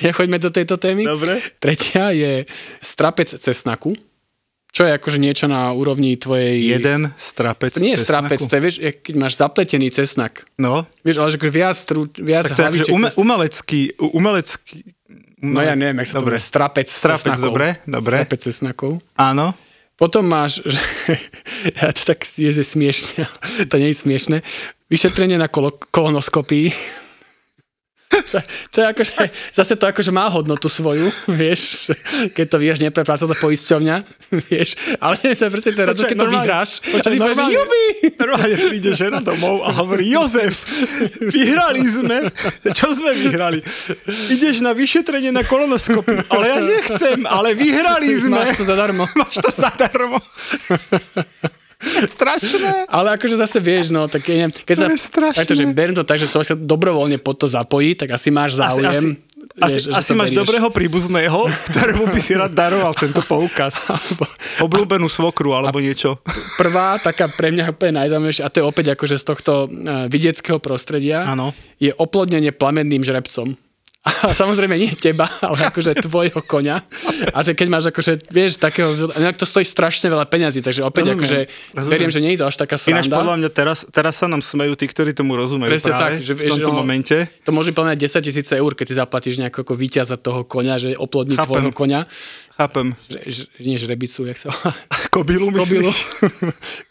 Nechoďme 0.00 0.38
do 0.38 0.50
tejto 0.50 0.76
témy. 0.76 1.04
Dobre. 1.04 1.38
Tretia 1.58 2.10
je 2.10 2.44
strapec 2.80 3.28
cesnaku, 3.30 3.94
čo 4.74 4.82
je 4.82 4.90
akože 4.90 5.22
niečo 5.22 5.46
na 5.46 5.70
úrovni 5.70 6.18
tvojej... 6.18 6.78
Jeden 6.78 7.14
strapec 7.14 7.78
To 7.78 7.82
nie 7.82 7.94
je 7.94 8.02
strapec, 8.02 8.42
to 8.42 8.50
je, 8.50 8.62
vieš, 8.62 8.76
keď 9.06 9.14
máš 9.14 9.38
zapletený 9.38 9.94
cesnak. 9.94 10.50
No, 10.58 10.90
Vieš, 11.06 11.22
ale 11.22 11.28
že 11.30 11.38
akože 11.38 11.54
viac, 11.54 11.76
trú, 11.86 12.02
viac 12.10 12.44
tak 12.50 12.56
to 12.56 12.60
je 12.60 12.68
akože 12.74 12.84
ume, 12.90 13.08
umelecký, 13.14 13.80
u- 14.02 14.12
umelecký... 14.18 14.82
No 15.44 15.60
ja 15.60 15.76
neviem, 15.76 16.00
jak 16.00 16.08
sa 16.08 16.14
to 16.18 16.20
dobre. 16.24 16.40
volá. 16.40 16.42
Strapec 16.42 16.86
Strapec, 16.88 17.36
cesnakov. 17.36 17.44
dobre, 17.44 17.66
dobre. 17.84 18.16
Strapec 18.24 18.40
cesnakov. 18.40 18.92
Áno. 19.14 19.52
Potom 19.94 20.26
máš, 20.26 20.58
že, 20.66 20.82
ja 21.78 21.94
to 21.94 22.02
tak 22.02 22.26
je 22.26 22.50
smiešne, 22.50 23.30
to 23.70 23.74
nie 23.78 23.94
je 23.94 23.96
smiešne, 24.02 24.36
vyšetrenie 24.90 25.38
na 25.38 25.46
kolo, 25.46 25.70
kolonoskopii. 25.70 26.74
Čo, 28.70 28.78
je 28.82 28.86
akože, 28.90 29.12
zase 29.54 29.74
to 29.74 29.84
akože 29.90 30.10
má 30.14 30.30
hodnotu 30.30 30.70
svoju, 30.70 31.06
vieš, 31.40 31.90
keď 32.32 32.46
to 32.46 32.56
vieš, 32.62 32.76
neprepláca 32.80 33.26
to 33.26 33.36
poisťovňa, 33.36 33.96
vieš, 34.48 34.78
ale 35.02 35.18
sa 35.38 35.50
presne 35.50 35.72
ten 35.74 35.86
keď 35.90 36.18
to 36.18 36.28
vyhráš, 36.28 36.70
a 36.80 36.98
počkaj, 36.98 37.10
ty 37.10 37.18
povieš, 37.18 37.38
jubi! 37.50 37.84
Normálne 38.20 38.56
príde 38.70 38.90
žena 38.94 39.18
domov 39.24 39.64
a 39.64 39.70
hovorí, 39.74 40.12
Jozef, 40.12 40.68
vyhrali 41.18 41.82
sme. 41.88 42.28
Čo 42.70 42.92
sme 42.92 43.16
vyhrali? 43.16 43.64
Ideš 44.30 44.60
na 44.60 44.76
vyšetrenie 44.76 45.32
na 45.32 45.42
kolonoskopu. 45.42 46.28
Ale 46.28 46.44
ja 46.44 46.58
nechcem, 46.60 47.24
ale 47.24 47.56
vyhrali 47.56 48.12
sme. 48.12 48.52
Máš 48.52 48.60
to 48.60 48.64
zadarmo. 48.68 49.04
Máš 49.16 49.34
to 49.40 49.50
zadarmo. 49.50 50.18
Strašné. 52.16 52.86
Ale 52.86 53.08
akože 53.14 53.36
zase 53.36 53.58
vieš, 53.58 53.88
no, 53.88 54.06
tak 54.06 54.24
neviem, 54.24 54.50
keď 54.50 54.76
sa, 54.76 54.86
To 54.86 54.92
je 54.92 55.00
strašné. 55.00 55.38
takto, 55.40 55.54
že 55.54 55.64
beriem 55.66 55.94
to 55.94 56.02
tak, 56.02 56.18
že 56.18 56.26
človek 56.26 56.46
sa 56.46 56.56
dobrovoľne 56.56 57.18
pod 57.18 57.36
to 57.36 57.46
zapojí, 57.46 57.94
tak 57.94 58.12
asi 58.12 58.28
máš 58.28 58.56
záujem. 58.56 59.18
asi, 59.54 59.76
asi, 59.78 59.78
vieš, 59.80 59.94
asi 59.94 60.10
máš 60.12 60.30
berieš. 60.30 60.40
dobrého 60.40 60.68
príbuzného, 60.68 61.40
ktorému 61.68 62.04
by 62.08 62.18
si 62.18 62.32
rád 62.34 62.52
daroval 62.52 62.92
tento 62.92 63.22
poukaz. 63.22 63.86
Obľúbenú 64.64 65.06
svokru 65.06 65.52
alebo 65.52 65.78
niečo. 65.78 66.18
Prvá, 66.56 66.98
taká 66.98 67.28
pre 67.28 67.50
mňa 67.50 67.70
úplne 67.70 68.02
najzaujímavejšia, 68.02 68.44
a 68.44 68.50
to 68.50 68.58
je 68.58 68.64
opäť 68.64 68.86
akože 68.94 69.14
z 69.14 69.24
tohto 69.24 69.52
uh, 69.64 70.06
vidieckého 70.06 70.58
prostredia, 70.58 71.22
Áno. 71.26 71.54
je 71.78 71.94
oplodnenie 71.94 72.50
plamenným 72.50 73.02
žrebcom. 73.02 73.54
A 74.04 74.36
samozrejme 74.36 74.76
nie 74.76 74.92
teba, 74.92 75.24
ale 75.40 75.64
akože 75.72 76.04
tvojho 76.04 76.44
koňa. 76.44 76.76
A 77.32 77.40
že 77.40 77.56
keď 77.56 77.68
máš 77.72 77.84
akože, 77.88 78.28
vieš, 78.28 78.60
takého, 78.60 79.08
inak 79.16 79.40
to 79.40 79.48
stojí 79.48 79.64
strašne 79.64 80.12
veľa 80.12 80.28
peňazí, 80.28 80.60
takže 80.60 80.84
opäť 80.84 81.16
Rozumiem, 81.16 81.18
akože, 81.24 81.38
rozumiem. 81.72 81.92
verím, 81.96 82.10
že 82.12 82.20
nie 82.20 82.32
je 82.36 82.44
to 82.44 82.46
až 82.52 82.56
taká 82.60 82.76
Ináč 82.84 83.08
sranda. 83.08 83.16
podľa 83.16 83.36
mňa 83.40 83.50
teraz, 83.56 83.78
teraz 83.88 84.14
sa 84.20 84.28
nám 84.28 84.44
smejú 84.44 84.76
tí, 84.76 84.84
ktorí 84.92 85.16
tomu 85.16 85.40
rozumejú 85.40 85.72
Presne 85.72 85.96
práve 85.96 86.04
tak, 86.04 86.12
že, 86.20 86.32
v 86.36 86.52
tomto 86.52 86.70
no, 86.76 86.84
momente. 86.84 87.16
To 87.48 87.50
môže 87.56 87.72
mňa 87.72 87.96
10 87.96 88.28
tisíc 88.28 88.48
eur, 88.52 88.72
keď 88.76 88.86
si 88.92 88.94
zaplatíš 89.00 89.40
nejako 89.40 89.64
ako 89.64 89.72
víťaza 89.72 90.16
toho 90.20 90.44
koňa, 90.44 90.74
že 90.76 90.88
oplodní 91.00 91.40
Chápem. 91.40 91.48
tvojho 91.48 91.70
koňa. 91.72 92.00
Chápem. 92.60 92.86
Že, 93.08 93.18
že, 93.24 93.42
nie 93.64 93.76
žrebicu, 93.80 94.28
jak 94.28 94.36
sa. 94.36 94.52
Kobilu 95.08 95.48
Kobilu. 95.56 95.88
myslíš? 95.88 95.96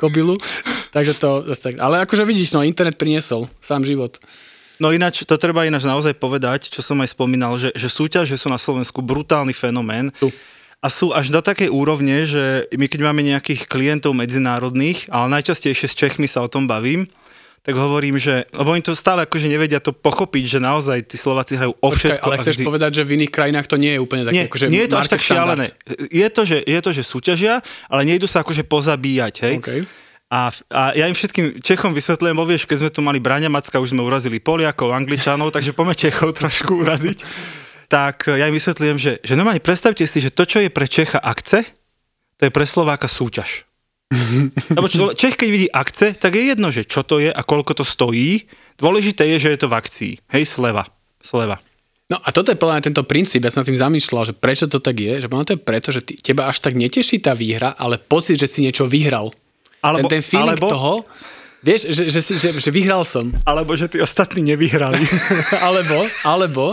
Kobilu. 0.01 0.35
Takže 0.95 1.13
to 1.21 1.45
tak. 1.61 1.77
Ale 1.77 2.01
akože 2.03 2.25
vidíš, 2.25 2.57
no 2.57 2.65
internet 2.65 2.97
priniesol 2.97 3.45
sám 3.61 3.85
život. 3.85 4.17
No 4.81 4.89
ináč, 4.89 5.21
to 5.25 5.37
treba 5.37 5.65
ináč 5.65 5.85
naozaj 5.85 6.17
povedať, 6.17 6.69
čo 6.69 6.81
som 6.81 6.97
aj 7.01 7.13
spomínal, 7.13 7.57
že, 7.61 7.69
že 7.77 7.89
súťaže 7.89 8.33
sú 8.37 8.49
na 8.49 8.57
Slovensku 8.57 9.05
brutálny 9.05 9.53
fenomén. 9.53 10.09
Tu. 10.17 10.33
A 10.83 10.91
sú 10.91 11.15
až 11.15 11.31
do 11.31 11.39
takej 11.39 11.71
úrovne, 11.71 12.27
že 12.27 12.67
my 12.75 12.91
keď 12.91 12.99
máme 13.07 13.23
nejakých 13.23 13.71
klientov 13.71 14.11
medzinárodných, 14.17 15.07
ale 15.07 15.31
najčastejšie 15.39 15.87
s 15.87 15.95
Čechmi 15.95 16.27
sa 16.27 16.43
o 16.43 16.51
tom 16.51 16.67
bavím, 16.67 17.07
tak 17.63 17.79
hovorím, 17.79 18.19
že, 18.19 18.43
lebo 18.51 18.75
oni 18.75 18.83
to 18.83 18.91
stále 18.91 19.23
akože 19.23 19.47
nevedia 19.47 19.79
to 19.79 19.95
pochopiť, 19.95 20.43
že 20.43 20.59
naozaj 20.59 21.07
tí 21.07 21.15
Slováci 21.15 21.55
hrajú 21.55 21.71
o 21.79 21.87
Počkaj, 21.87 22.19
všetko. 22.19 22.25
ale 22.27 22.35
a 22.35 22.39
chceš 22.43 22.55
vždy- 22.59 22.67
povedať, 22.67 22.91
že 22.91 23.03
v 23.07 23.11
iných 23.15 23.31
krajinách 23.31 23.67
to 23.71 23.79
nie 23.79 23.95
je 23.95 23.99
úplne 24.03 24.23
také, 24.27 24.35
nie, 24.35 24.43
akože 24.51 24.65
nie 24.67 24.83
je 24.83 24.89
to 24.91 24.99
až 24.99 25.07
tak 25.07 25.23
šialené. 25.23 25.65
Je 26.11 26.27
to, 26.27 26.41
že, 26.43 26.57
je 26.59 26.79
to, 26.83 26.89
že 26.91 27.03
súťažia, 27.07 27.63
ale 27.87 28.03
nejdu 28.03 28.27
sa 28.27 28.43
akože 28.43 28.67
pozabíjať, 28.67 29.33
hej. 29.47 29.55
OK. 29.63 29.71
A, 30.33 30.49
a 30.73 30.81
ja 30.97 31.05
im 31.05 31.13
všetkým 31.13 31.61
Čechom 31.61 31.93
vysvetľujem, 31.93 32.33
bo 32.33 32.49
vieš, 32.49 32.65
keď 32.65 32.77
sme 32.81 32.89
tu 32.89 33.05
mali 33.05 33.21
Braňa 33.21 33.53
Macka, 33.53 33.77
už 33.77 33.93
sme 33.93 34.01
urazili 34.01 34.41
Poliakov, 34.41 34.89
Angličanov, 34.89 35.53
takže 35.53 35.77
poďme 35.77 35.93
Čechov 35.93 36.33
trošku 36.41 36.81
uraziť. 36.81 37.21
Tak 37.85 38.33
ja 38.33 38.49
im 38.49 38.57
vysvetľujem, 38.57 38.97
že, 38.97 39.21
že 39.21 39.37
normálne 39.37 39.61
predstavte 39.61 40.01
si, 40.09 40.17
že 40.17 40.33
to, 40.33 40.49
čo 40.49 40.57
je 40.57 40.73
pre 40.73 40.89
Čecha 40.89 41.21
akce, 41.21 41.61
to 42.41 42.49
je 42.49 42.51
pre 42.51 42.65
Slováka 42.65 43.05
súťaž. 43.05 43.69
Lebo 44.73 44.89
Čech, 45.13 45.37
keď 45.37 45.49
vidí 45.53 45.69
akce, 45.69 46.17
tak 46.17 46.33
je 46.33 46.49
jedno, 46.49 46.73
že 46.73 46.81
čo 46.89 47.05
to 47.05 47.21
je 47.21 47.29
a 47.29 47.41
koľko 47.45 47.77
to 47.77 47.85
stojí. 47.85 48.49
Dôležité 48.81 49.29
je, 49.37 49.37
že 49.37 49.49
je 49.53 49.59
to 49.61 49.69
v 49.69 49.77
akcii. 49.77 50.13
Hej, 50.33 50.49
sleva. 50.49 50.89
Sleva. 51.21 51.61
No 52.09 52.17
a 52.17 52.33
toto 52.33 52.49
je 52.49 52.57
podľa 52.57 52.81
mňa 52.81 52.87
tento 52.89 53.03
princíp, 53.05 53.45
ja 53.45 53.53
som 53.53 53.61
nad 53.61 53.69
tým 53.69 53.79
zamýšľal, 53.79 54.33
že 54.33 54.37
prečo 54.37 54.65
to 54.65 54.81
tak 54.81 54.97
je, 54.97 55.23
že 55.23 55.29
to 55.29 55.55
je 55.55 55.61
preto, 55.61 55.89
že 55.93 56.01
teba 56.01 56.49
až 56.49 56.57
tak 56.61 56.73
neteší 56.73 57.21
tá 57.21 57.37
výhra, 57.37 57.77
ale 57.77 58.01
pocit, 58.01 58.41
že 58.41 58.49
si 58.49 58.65
niečo 58.65 58.89
vyhral. 58.89 59.29
Alebo- 59.83 60.07
ten, 60.07 60.19
ten 60.19 60.23
feeling 60.23 60.55
alebo- 60.55 60.71
toho, 60.71 60.93
vieš, 61.63 61.87
že, 61.95 62.11
že, 62.11 62.19
si, 62.19 62.33
že, 62.35 62.51
že 62.59 62.71
vyhral 62.75 63.07
som. 63.07 63.31
Alebo 63.47 63.71
že 63.79 63.87
tí 63.87 64.03
ostatní 64.03 64.43
nevyhrali. 64.43 64.99
alebo, 65.67 66.03
alebo, 66.27 66.65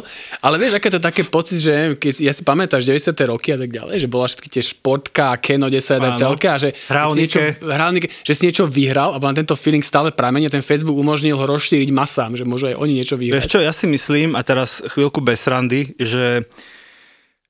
ale 0.43 0.59
vieš, 0.59 0.83
aké 0.83 0.91
to 0.91 0.99
také 0.99 1.23
pocit, 1.23 1.63
že 1.63 1.95
keď, 1.95 2.27
ja 2.27 2.33
si 2.35 2.43
pamätáš 2.43 2.91
90. 2.91 3.15
roky 3.31 3.55
a 3.55 3.59
tak 3.63 3.71
ďalej, 3.71 4.03
že 4.03 4.09
bola 4.11 4.27
všetky 4.27 4.49
tie 4.51 4.63
športka, 4.67 5.39
Keno 5.39 5.71
10 5.71 5.79
aj 5.79 6.01
v 6.03 6.07
Áno. 6.11 6.19
telke 6.19 6.47
a 6.51 6.59
že, 6.59 6.75
si 6.75 7.19
niečo, 7.23 7.39
hravnike, 7.63 8.11
že 8.27 8.33
si 8.35 8.51
niečo 8.51 8.67
vyhral 8.67 9.15
a 9.15 9.19
na 9.23 9.31
tento 9.31 9.55
feeling 9.55 9.87
stále 9.87 10.11
pramene, 10.11 10.51
ten 10.51 10.63
Facebook 10.63 10.99
umožnil 10.99 11.39
ho 11.39 11.47
rozšíriť 11.47 11.95
masám, 11.95 12.35
že 12.35 12.43
môžu 12.43 12.75
aj 12.75 12.77
oni 12.83 12.93
niečo 12.99 13.15
vyhrať. 13.15 13.39
Vieš 13.39 13.47
čo, 13.47 13.63
ja 13.63 13.71
si 13.71 13.87
myslím, 13.87 14.35
a 14.35 14.43
teraz 14.43 14.83
chvíľku 14.91 15.23
bez 15.23 15.47
randy, 15.47 15.95
že, 16.03 16.51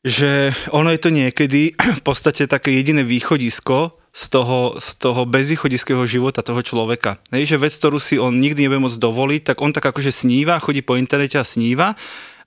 že 0.05 0.53
ono 0.77 0.93
je 0.93 1.01
to 1.01 1.09
niekedy 1.09 1.73
v 2.01 2.03
podstate 2.05 2.45
také 2.45 2.69
jediné 2.77 3.01
východisko 3.01 3.97
z 4.11 4.25
toho, 4.27 4.75
z 4.83 4.99
toho 4.99 5.23
bezvýchodiského 5.23 6.03
života 6.03 6.43
toho 6.43 6.59
človeka. 6.67 7.23
Hej, 7.31 7.55
že 7.55 7.63
vec, 7.63 7.73
ktorú 7.79 8.03
si 8.03 8.19
on 8.19 8.43
nikdy 8.43 8.67
nebude 8.67 8.83
môcť 8.83 8.99
dovoliť, 8.99 9.41
tak 9.47 9.63
on 9.63 9.71
tak 9.71 9.87
akože 9.87 10.11
sníva, 10.11 10.59
chodí 10.59 10.83
po 10.83 10.99
internete 10.99 11.39
a 11.39 11.47
sníva 11.47 11.95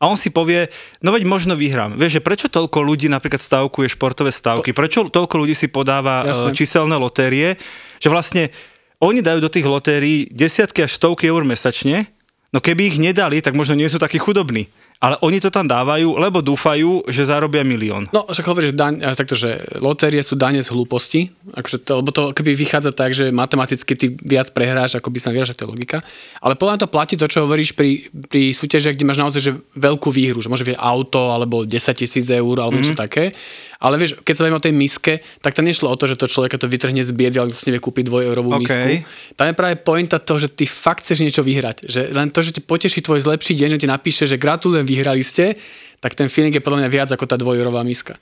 a 0.03 0.11
on 0.11 0.19
si 0.19 0.27
povie, 0.27 0.67
no 0.99 1.15
veď 1.15 1.23
možno 1.23 1.55
vyhrám. 1.55 1.95
Vieš, 1.95 2.19
že 2.19 2.25
prečo 2.25 2.47
toľko 2.51 2.83
ľudí 2.83 3.07
napríklad 3.07 3.39
stavkuje 3.39 3.87
športové 3.95 4.35
stavky, 4.35 4.75
prečo 4.75 5.07
toľko 5.07 5.35
ľudí 5.39 5.55
si 5.55 5.71
podáva 5.71 6.27
e, 6.27 6.51
číselné 6.51 6.99
lotérie, 6.99 7.55
že 8.03 8.11
vlastne 8.11 8.51
oni 8.99 9.23
dajú 9.23 9.39
do 9.39 9.47
tých 9.47 9.63
lotérií 9.63 10.27
desiatky 10.27 10.83
až 10.83 10.99
stovky 10.99 11.31
eur 11.31 11.47
mesačne, 11.47 12.11
no 12.51 12.59
keby 12.59 12.91
ich 12.91 12.97
nedali, 12.99 13.39
tak 13.39 13.55
možno 13.55 13.79
nie 13.79 13.87
sú 13.87 13.95
takí 13.95 14.19
chudobní. 14.19 14.67
Ale 15.03 15.19
oni 15.19 15.43
to 15.43 15.51
tam 15.51 15.67
dávajú, 15.67 16.15
lebo 16.15 16.39
dúfajú, 16.39 17.03
že 17.11 17.27
zarobia 17.27 17.67
milión. 17.67 18.07
No, 18.15 18.23
však 18.23 18.47
hovoríš, 18.47 18.71
daň, 18.71 19.03
takto, 19.19 19.35
že 19.35 19.59
lotérie 19.83 20.23
sú 20.23 20.39
dane 20.39 20.63
z 20.63 20.71
hlúposti, 20.71 21.27
akože 21.51 21.83
to, 21.83 21.99
lebo 21.99 22.15
to 22.15 22.31
keby 22.31 22.55
vychádza 22.55 22.95
tak, 22.95 23.11
že 23.11 23.27
matematicky 23.27 23.99
ty 23.99 24.15
viac 24.15 24.47
prehráš, 24.55 24.95
ako 24.95 25.11
by 25.11 25.19
sa 25.19 25.35
vyhráš, 25.35 25.59
to 25.59 25.67
je 25.67 25.73
logika. 25.75 25.99
Ale 26.39 26.55
podľa 26.55 26.79
mňa 26.79 26.83
to 26.87 26.93
platí 26.95 27.15
to, 27.19 27.27
čo 27.27 27.43
hovoríš 27.43 27.75
pri, 27.75 28.07
pri 28.31 28.55
súťažiach, 28.55 28.95
kde 28.95 29.03
máš 29.03 29.19
naozaj 29.19 29.41
že 29.43 29.51
veľkú 29.75 30.07
výhru, 30.07 30.39
že 30.39 30.47
môže 30.47 30.63
byť 30.63 30.79
auto, 30.79 31.35
alebo 31.35 31.67
10 31.67 31.99
tisíc 31.99 32.23
eur, 32.31 32.55
alebo 32.63 32.79
niečo 32.79 32.95
Mhm. 32.95 33.03
také. 33.03 33.35
Ale 33.83 33.99
vieš, 33.99 34.15
keď 34.23 34.33
sa 34.33 34.41
bavíme 34.47 34.59
o 34.59 34.63
tej 34.63 34.71
miske, 34.71 35.13
tak 35.43 35.51
tam 35.51 35.67
nešlo 35.67 35.91
o 35.91 35.99
to, 35.99 36.07
že 36.07 36.15
to 36.15 36.31
človeka 36.31 36.55
to 36.55 36.71
vytrhne 36.71 37.03
z 37.03 37.11
biedy, 37.11 37.35
ale 37.35 37.51
si 37.51 37.67
nevie 37.67 37.83
kúpiť 37.83 38.07
dvojeurovú 38.07 38.55
OK. 38.55 38.61
misku. 38.63 38.87
Tam 39.35 39.51
je 39.51 39.59
práve 39.59 39.75
pointa 39.83 40.23
toho, 40.23 40.39
že 40.39 40.47
ty 40.47 40.63
fakt 40.63 41.03
chceš 41.03 41.19
niečo 41.19 41.43
vyhrať. 41.43 41.91
Že 41.91 42.15
len 42.15 42.31
to, 42.31 42.39
že 42.39 42.55
ti 42.55 42.61
poteší 42.63 43.03
tvoj 43.03 43.19
zlepší 43.19 43.59
deň, 43.59 43.75
že 43.75 43.81
ti 43.83 43.87
napíše, 43.91 44.23
že 44.23 44.39
gratulujem, 44.39 44.87
vyhrali 44.87 45.19
ste, 45.19 45.59
tak 45.99 46.15
ten 46.15 46.31
feeling 46.31 46.55
je 46.55 46.63
podľa 46.63 46.87
mňa 46.87 46.89
viac 46.95 47.09
ako 47.11 47.27
tá 47.27 47.35
dvojeurová 47.35 47.83
miska. 47.83 48.15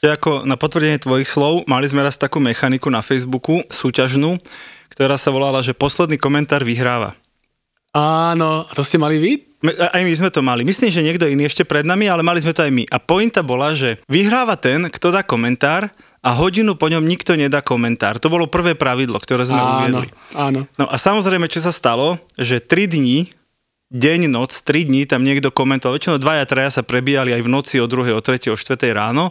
Ako 0.00 0.48
na 0.48 0.56
potvrdenie 0.56 0.96
tvojich 0.98 1.28
slov, 1.28 1.68
mali 1.68 1.86
sme 1.86 2.00
raz 2.02 2.16
takú 2.16 2.40
mechaniku 2.40 2.88
na 2.88 3.04
Facebooku, 3.04 3.62
súťažnú, 3.68 4.40
ktorá 4.96 5.20
sa 5.20 5.28
volala, 5.28 5.60
že 5.60 5.76
posledný 5.76 6.16
komentár 6.16 6.64
vyhráva. 6.64 7.14
Áno, 7.92 8.64
a 8.64 8.72
to 8.72 8.80
ste 8.80 8.96
mali 8.96 9.20
vy? 9.20 9.51
Aj 9.62 10.02
my 10.02 10.10
sme 10.10 10.26
to 10.28 10.42
mali. 10.42 10.62
Myslím, 10.62 10.90
že 10.90 11.06
niekto 11.06 11.24
iný 11.24 11.46
ešte 11.46 11.62
pred 11.62 11.86
nami, 11.86 12.10
ale 12.10 12.20
mali 12.20 12.42
sme 12.42 12.50
to 12.50 12.66
aj 12.66 12.72
my. 12.72 12.84
A 12.90 12.98
pointa 12.98 13.40
bola, 13.40 13.72
že 13.72 14.02
vyhráva 14.10 14.58
ten, 14.58 14.90
kto 14.90 15.14
dá 15.14 15.22
komentár 15.22 15.86
a 16.18 16.34
hodinu 16.34 16.74
po 16.74 16.90
ňom 16.90 17.02
nikto 17.02 17.38
nedá 17.38 17.62
komentár. 17.62 18.18
To 18.18 18.26
bolo 18.26 18.50
prvé 18.50 18.74
pravidlo, 18.74 19.18
ktoré 19.18 19.46
sme 19.46 19.58
Áno, 19.58 19.70
uviedli. 19.78 20.06
áno. 20.34 20.60
No 20.74 20.90
a 20.90 20.98
samozrejme, 20.98 21.46
čo 21.46 21.62
sa 21.62 21.70
stalo, 21.70 22.18
že 22.34 22.58
3 22.58 22.90
dní, 22.90 23.30
deň, 23.90 24.26
noc, 24.26 24.50
3 24.62 24.82
dní 24.82 25.06
tam 25.06 25.22
niekto 25.22 25.54
komentoval. 25.54 25.98
Väčšinou 25.98 26.18
dvaja, 26.18 26.42
traja 26.46 26.70
sa 26.70 26.82
prebíjali 26.82 27.30
aj 27.30 27.42
v 27.42 27.50
noci 27.50 27.76
o 27.78 27.86
2, 27.86 28.14
o 28.14 28.20
3, 28.22 28.50
o 28.50 28.56
4 28.58 28.90
ráno. 28.90 29.30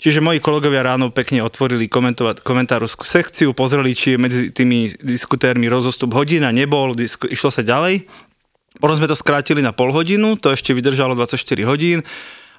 Čiže 0.00 0.24
moji 0.24 0.40
kolegovia 0.40 0.80
ráno 0.80 1.12
pekne 1.12 1.44
otvorili 1.44 1.84
komentovať 1.84 2.40
komentárovskú 2.40 3.04
sekciu, 3.04 3.52
pozreli, 3.52 3.92
či 3.92 4.16
je 4.16 4.18
medzi 4.18 4.42
tými 4.48 4.96
diskutérmi 4.96 5.68
rozostup 5.68 6.16
hodina, 6.16 6.48
nebol, 6.48 6.96
disk- 6.96 7.28
išlo 7.28 7.52
sa 7.52 7.60
ďalej. 7.60 8.08
Potom 8.78 8.94
sme 8.94 9.10
to 9.10 9.18
skrátili 9.18 9.58
na 9.58 9.74
pol 9.74 9.90
hodinu, 9.90 10.38
to 10.38 10.54
ešte 10.54 10.70
vydržalo 10.70 11.18
24 11.18 11.40
hodín. 11.66 12.06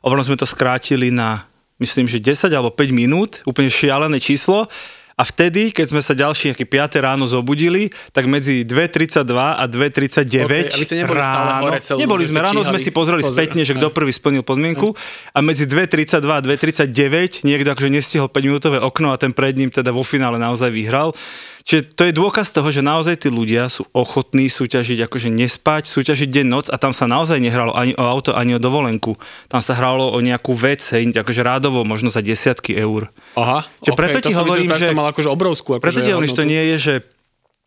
A 0.02 0.06
potom 0.10 0.26
sme 0.26 0.36
to 0.36 0.44
skrátili 0.44 1.08
na, 1.08 1.48
myslím, 1.80 2.10
že 2.10 2.20
10 2.20 2.52
alebo 2.52 2.74
5 2.74 2.92
minút, 2.92 3.32
úplne 3.48 3.72
šialené 3.72 4.20
číslo. 4.20 4.68
A 5.16 5.24
vtedy, 5.28 5.70
keď 5.70 5.86
sme 5.94 6.02
sa 6.02 6.18
ďalší 6.18 6.52
nejaké 6.52 6.66
5 6.66 6.98
ráno 6.98 7.30
zobudili, 7.30 7.94
tak 8.10 8.26
medzi 8.26 8.66
2.32 8.66 9.22
a 9.38 9.64
2.39 9.70 10.18
Ok, 10.42 10.82
aby 10.82 10.88
ste 10.88 10.98
neboli 11.06 11.20
ráno, 11.22 11.52
hore 11.62 11.78
celú 11.78 12.00
neboli 12.02 12.24
sme, 12.26 12.40
ráno 12.42 12.66
sme 12.66 12.82
si 12.82 12.90
pozreli 12.90 13.22
Pozor, 13.22 13.38
spätne, 13.38 13.62
že 13.62 13.78
kto 13.78 13.94
aj. 13.94 13.96
prvý 14.02 14.10
splnil 14.10 14.42
podmienku 14.42 14.98
a 15.36 15.40
medzi 15.46 15.70
2.32 15.70 16.26
a 16.26 16.42
2.39 16.42 17.46
niekto 17.46 17.70
akože 17.70 17.90
nestihol 17.94 18.34
5 18.34 18.50
minútové 18.50 18.78
okno 18.82 19.14
a 19.14 19.20
ten 19.22 19.30
pred 19.30 19.54
ním 19.54 19.70
teda 19.70 19.94
vo 19.94 20.02
finále 20.02 20.42
naozaj 20.42 20.74
vyhral. 20.74 21.14
Čiže 21.62 21.94
to 21.94 22.04
je 22.04 22.14
dôkaz 22.14 22.50
toho, 22.50 22.68
že 22.68 22.82
naozaj 22.82 23.22
tí 23.22 23.30
ľudia 23.30 23.70
sú 23.70 23.86
ochotní 23.92 24.50
súťažiť, 24.50 25.06
akože 25.06 25.30
nespať, 25.30 25.86
súťažiť 25.86 26.28
deň, 26.28 26.46
noc 26.46 26.66
a 26.68 26.76
tam 26.76 26.90
sa 26.90 27.06
naozaj 27.06 27.38
nehralo 27.38 27.72
ani 27.72 27.94
o 27.94 28.04
auto, 28.04 28.34
ani 28.34 28.58
o 28.58 28.60
dovolenku. 28.60 29.14
Tam 29.46 29.62
sa 29.62 29.74
hralo 29.74 30.10
o 30.10 30.18
nejakú 30.20 30.52
vec, 30.52 30.82
hej, 30.82 31.14
akože 31.14 31.42
rádovo, 31.42 31.86
možno 31.86 32.10
za 32.10 32.20
desiatky 32.20 32.74
eur. 32.74 33.14
Aha, 33.38 33.62
Čiže 33.82 33.94
preto 33.94 34.18
to 34.20 34.28
ti 34.28 34.34
hovorím, 34.34 34.70
myslel, 34.70 34.82
že- 34.82 34.92
To 34.92 35.00
mal 35.00 35.10
akože 35.10 35.30
obrovskú 35.30 35.70
akože 35.78 35.86
Preto 35.86 36.00
ti 36.02 36.12
hovorím, 36.12 36.30
že 36.30 36.40
to 36.40 36.50
nie 36.50 36.64
je, 36.66 36.76
že, 36.78 36.94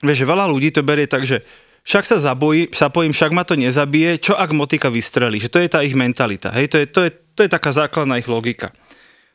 vieš, 0.02 0.18
že 0.20 0.26
veľa 0.26 0.44
ľudí 0.50 0.68
to 0.74 0.82
berie 0.82 1.06
tak, 1.06 1.22
že 1.22 1.46
však 1.84 2.04
sa 2.04 2.16
zabojí, 2.16 2.72
sa 2.72 2.88
pojím, 2.88 3.12
však 3.12 3.30
ma 3.30 3.44
to 3.44 3.54
nezabije, 3.54 4.16
čo 4.16 4.32
ak 4.34 4.50
motika 4.50 4.88
vystrelí, 4.88 5.36
že 5.36 5.52
to 5.52 5.60
je 5.60 5.68
tá 5.68 5.84
ich 5.84 5.92
mentalita, 5.92 6.48
hej, 6.56 6.66
to 6.66 6.76
je, 6.80 6.86
to 6.88 7.00
je, 7.04 7.10
to 7.36 7.40
je 7.44 7.50
taká 7.52 7.70
základná 7.70 8.16
ich 8.16 8.26
logika. 8.26 8.72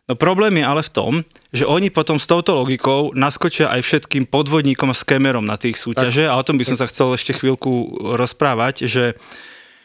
No 0.10 0.18
problém 0.18 0.58
je 0.58 0.66
ale 0.66 0.82
v 0.82 0.90
tom, 0.90 1.14
že 1.54 1.70
oni 1.70 1.94
potom 1.94 2.18
s 2.18 2.26
touto 2.26 2.58
logikou 2.58 3.14
naskočia 3.14 3.70
aj 3.70 3.86
všetkým 3.86 4.26
podvodníkom 4.26 4.90
a 4.90 4.98
skemerom 4.98 5.46
na 5.46 5.54
tých 5.54 5.78
súťaže 5.78 6.26
a 6.26 6.34
o 6.34 6.42
tom 6.42 6.58
by 6.58 6.66
som 6.66 6.82
sa 6.82 6.90
chcel 6.90 7.14
ešte 7.14 7.38
chvíľku 7.38 8.02
rozprávať, 8.18 8.90
že 8.90 9.14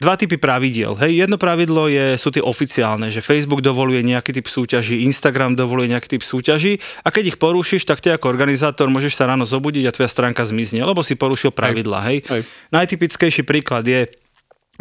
dva 0.01 0.17
typy 0.17 0.41
pravidiel. 0.41 0.97
Hej, 0.97 1.29
jedno 1.29 1.37
pravidlo 1.37 1.93
je, 1.93 2.17
sú 2.17 2.33
tie 2.33 2.41
oficiálne, 2.41 3.13
že 3.13 3.21
Facebook 3.21 3.61
dovoluje 3.61 4.01
nejaký 4.01 4.33
typ 4.41 4.49
súťaží, 4.49 5.05
Instagram 5.05 5.61
dovoluje 5.61 5.93
nejaký 5.93 6.17
typ 6.17 6.25
súťaží 6.25 6.81
a 7.05 7.13
keď 7.13 7.37
ich 7.37 7.39
porušíš, 7.39 7.85
tak 7.85 8.01
ty 8.01 8.09
ako 8.09 8.33
organizátor 8.33 8.89
môžeš 8.89 9.21
sa 9.21 9.29
ráno 9.29 9.45
zobudiť 9.45 9.85
a 9.87 9.95
tvoja 9.95 10.09
stránka 10.09 10.41
zmizne, 10.49 10.83
lebo 10.89 11.05
si 11.05 11.21
porušil 11.21 11.53
pravidla. 11.53 12.01
Hej. 12.09 12.25
Hej. 12.33 12.43
Najtypickejší 12.73 13.45
príklad 13.45 13.85
je, 13.85 14.09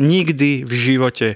nikdy 0.02 0.66
v 0.66 0.74
živote 0.74 1.28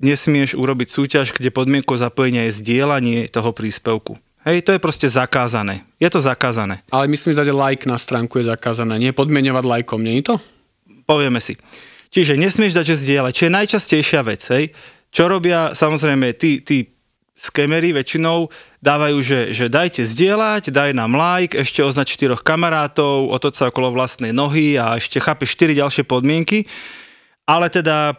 nesmieš 0.00 0.54
urobiť 0.54 0.88
súťaž, 0.88 1.34
kde 1.34 1.54
podmienkou 1.54 1.94
zapojenia 1.98 2.46
je 2.48 2.58
zdieľanie 2.62 3.28
toho 3.28 3.50
príspevku. 3.52 4.18
Hej, 4.46 4.64
to 4.64 4.72
je 4.72 4.80
proste 4.80 5.10
zakázané. 5.10 5.84
Je 6.00 6.08
to 6.08 6.22
zakázané. 6.22 6.80
Ale 6.88 7.10
myslím, 7.10 7.34
že 7.36 7.42
dať 7.42 7.50
like 7.52 7.84
na 7.84 7.98
stránku 8.00 8.40
je 8.40 8.48
zakázané. 8.48 8.96
Nie 8.96 9.12
podmienovať 9.12 9.64
lajkom, 9.66 10.00
nie 10.00 10.22
je 10.22 10.32
to? 10.32 10.36
povieme 11.08 11.40
si. 11.40 11.56
Čiže 12.12 12.36
nesmieš 12.36 12.76
dať, 12.76 12.84
že 12.92 13.00
zdieľať, 13.00 13.32
čo 13.32 13.46
je 13.48 13.56
najčastejšia 13.56 14.20
vec, 14.20 14.44
hej. 14.52 14.64
Čo 15.08 15.32
robia 15.32 15.72
samozrejme 15.72 16.36
tí, 16.36 16.60
tí 16.60 16.92
skemery 17.32 17.96
väčšinou 17.96 18.52
dávajú, 18.84 19.16
že, 19.24 19.40
že 19.56 19.72
dajte 19.72 20.04
zdieľať, 20.04 20.68
daj 20.68 20.92
nám 20.92 21.16
like, 21.16 21.56
ešte 21.56 21.80
označ 21.80 22.12
štyroch 22.12 22.44
kamarátov, 22.44 23.32
otoč 23.32 23.56
sa 23.56 23.72
okolo 23.72 23.96
vlastnej 23.96 24.36
nohy 24.36 24.76
a 24.76 25.00
ešte 25.00 25.16
chápe 25.16 25.48
štyri 25.48 25.72
ďalšie 25.72 26.04
podmienky. 26.04 26.68
Ale 27.48 27.72
teda 27.72 28.12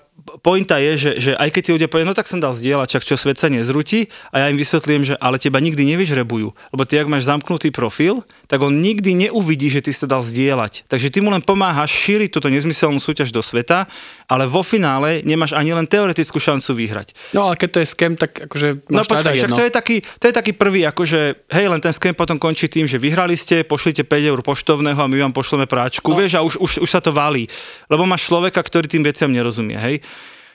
pointa 0.44 0.78
je, 0.80 0.92
že, 0.96 1.12
že 1.20 1.32
aj 1.36 1.50
keď 1.52 1.62
tí 1.62 1.72
ľudia 1.76 1.90
povedia, 1.90 2.10
no 2.10 2.18
tak 2.18 2.28
som 2.28 2.40
dal 2.42 2.56
zdieľať, 2.56 2.88
čak 3.00 3.04
čo 3.06 3.16
svet 3.16 3.40
sa 3.40 3.48
nezrutí 3.48 4.12
a 4.34 4.44
ja 4.44 4.46
im 4.52 4.58
vysvetlím, 4.60 5.04
že 5.08 5.16
ale 5.18 5.42
teba 5.42 5.60
nikdy 5.64 5.84
nevyžrebujú, 5.96 6.48
lebo 6.76 6.84
ty 6.84 7.00
ak 7.00 7.08
máš 7.08 7.28
zamknutý 7.28 7.72
profil, 7.72 8.22
tak 8.50 8.66
on 8.66 8.82
nikdy 8.82 9.30
neuvidí, 9.30 9.70
že 9.70 9.86
ty 9.86 9.94
si 9.94 10.02
to 10.02 10.10
dal 10.10 10.26
zdieľať. 10.26 10.90
Takže 10.90 11.14
ty 11.14 11.22
mu 11.22 11.30
len 11.30 11.44
pomáhaš 11.46 11.94
šíriť 11.94 12.30
túto 12.34 12.50
nezmyselnú 12.50 12.98
súťaž 12.98 13.30
do 13.30 13.46
sveta, 13.46 13.86
ale 14.26 14.50
vo 14.50 14.66
finále 14.66 15.22
nemáš 15.26 15.54
ani 15.54 15.74
len 15.74 15.86
teoretickú 15.86 16.42
šancu 16.42 16.74
vyhrať. 16.74 17.14
No 17.38 17.50
ale 17.50 17.58
keď 17.58 17.70
to 17.70 17.80
je 17.82 17.88
scam, 17.88 18.14
tak 18.18 18.50
akože 18.50 18.90
No 18.90 19.06
máš 19.06 19.10
počkaj, 19.10 19.34
však 19.38 19.54
to 19.54 19.64
je, 19.66 19.72
taký, 19.72 19.98
to 20.02 20.26
je 20.30 20.34
taký 20.34 20.52
prvý, 20.58 20.82
akože, 20.90 21.50
hej, 21.54 21.66
len 21.70 21.82
ten 21.82 21.94
scam 21.94 22.18
potom 22.18 22.42
končí 22.42 22.66
tým, 22.66 22.90
že 22.90 22.98
vyhrali 22.98 23.38
ste, 23.38 23.62
pošlite 23.62 24.02
5 24.02 24.32
eur 24.34 24.40
poštovného 24.42 24.98
a 24.98 25.08
my 25.08 25.18
vám 25.30 25.34
pošleme 25.34 25.70
práčku, 25.70 26.10
no. 26.10 26.18
vieš, 26.18 26.38
a 26.38 26.42
už, 26.42 26.58
už, 26.58 26.72
už 26.82 26.90
sa 26.90 27.02
to 27.02 27.14
valí. 27.14 27.46
Lebo 27.86 28.10
máš 28.10 28.26
človeka, 28.26 28.62
ktorý 28.66 28.90
tým 28.90 29.06
veciam 29.06 29.30
nerozumie, 29.30 29.78
hej. 29.78 30.02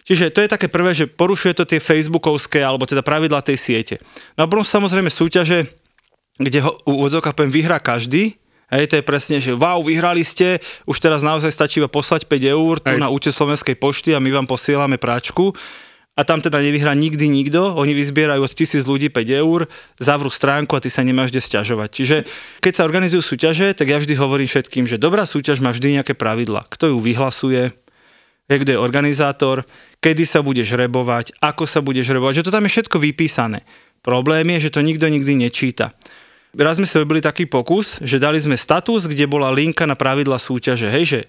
Čiže 0.05 0.29
to 0.31 0.45
je 0.45 0.53
také 0.53 0.69
prvé, 0.69 0.93
že 0.93 1.09
porušuje 1.09 1.57
to 1.57 1.65
tie 1.65 1.81
facebookovské, 1.81 2.61
alebo 2.61 2.85
teda 2.85 3.01
pravidlá 3.01 3.41
tej 3.41 3.57
siete. 3.57 3.95
No 4.37 4.45
a 4.45 4.51
potom 4.51 4.65
samozrejme 4.65 5.09
súťaže, 5.09 5.65
kde 6.37 6.61
ho 6.61 6.77
u 6.85 7.01
odzovka 7.09 7.33
poviem 7.33 7.55
vyhrá 7.55 7.81
každý, 7.81 8.37
Hej, 8.73 8.91
to 8.91 8.99
je 8.99 9.05
presne, 9.07 9.37
že 9.39 9.53
wow, 9.55 9.79
vyhrali 9.85 10.25
ste, 10.25 10.59
už 10.89 10.99
teraz 10.99 11.21
naozaj 11.21 11.53
stačí 11.53 11.79
iba 11.79 11.87
poslať 11.87 12.27
5 12.27 12.57
eur 12.59 12.81
tu 12.81 12.91
Hej. 12.91 12.99
na 12.99 13.13
účet 13.13 13.37
Slovenskej 13.37 13.77
pošty 13.77 14.17
a 14.17 14.19
my 14.19 14.35
vám 14.35 14.49
posielame 14.49 14.97
práčku. 14.97 15.53
A 16.15 16.23
tam 16.23 16.39
teda 16.39 16.63
nevyhrá 16.63 16.95
nikdy 16.95 17.27
nikto, 17.27 17.75
oni 17.75 17.91
vyzbierajú 17.91 18.47
od 18.47 18.55
tisíc 18.55 18.87
ľudí 18.87 19.11
5 19.11 19.35
eur, 19.35 19.67
zavrú 19.99 20.31
stránku 20.31 20.79
a 20.79 20.83
ty 20.83 20.87
sa 20.87 21.03
nemáš 21.03 21.35
kde 21.35 21.43
stiažovať. 21.43 21.91
Čiže 21.91 22.17
keď 22.63 22.73
sa 22.73 22.87
organizujú 22.87 23.23
súťaže, 23.23 23.75
tak 23.75 23.91
ja 23.91 23.99
vždy 23.99 24.15
hovorím 24.15 24.47
všetkým, 24.47 24.87
že 24.87 24.95
dobrá 24.95 25.27
súťaž 25.27 25.59
má 25.59 25.75
vždy 25.75 25.99
nejaké 25.99 26.15
pravidla. 26.15 26.71
Kto 26.71 26.95
ju 26.95 26.99
vyhlasuje, 27.03 27.75
kto 28.49 28.77
je 28.77 28.81
organizátor, 28.81 29.65
kedy 30.05 30.29
sa 30.29 30.45
bude 30.45 30.61
žrebovať, 30.61 31.41
ako 31.41 31.65
sa 31.65 31.81
bude 31.81 32.05
žrebovať, 32.05 32.41
že 32.41 32.45
to 32.45 32.55
tam 32.55 32.65
je 32.69 32.75
všetko 32.77 32.97
vypísané. 33.01 33.65
Problém 34.05 34.45
je, 34.57 34.69
že 34.69 34.75
to 34.77 34.85
nikto 34.85 35.09
nikdy 35.09 35.33
nečíta. 35.49 35.97
Raz 36.55 36.79
sme 36.79 36.87
si 36.87 36.95
robili 37.01 37.25
taký 37.25 37.49
pokus, 37.49 37.99
že 38.05 38.23
dali 38.23 38.39
sme 38.39 38.55
status, 38.55 39.11
kde 39.11 39.27
bola 39.27 39.51
linka 39.51 39.89
na 39.89 39.99
pravidla 39.99 40.39
súťaže. 40.39 40.87
Hej, 40.87 41.05
že 41.09 41.21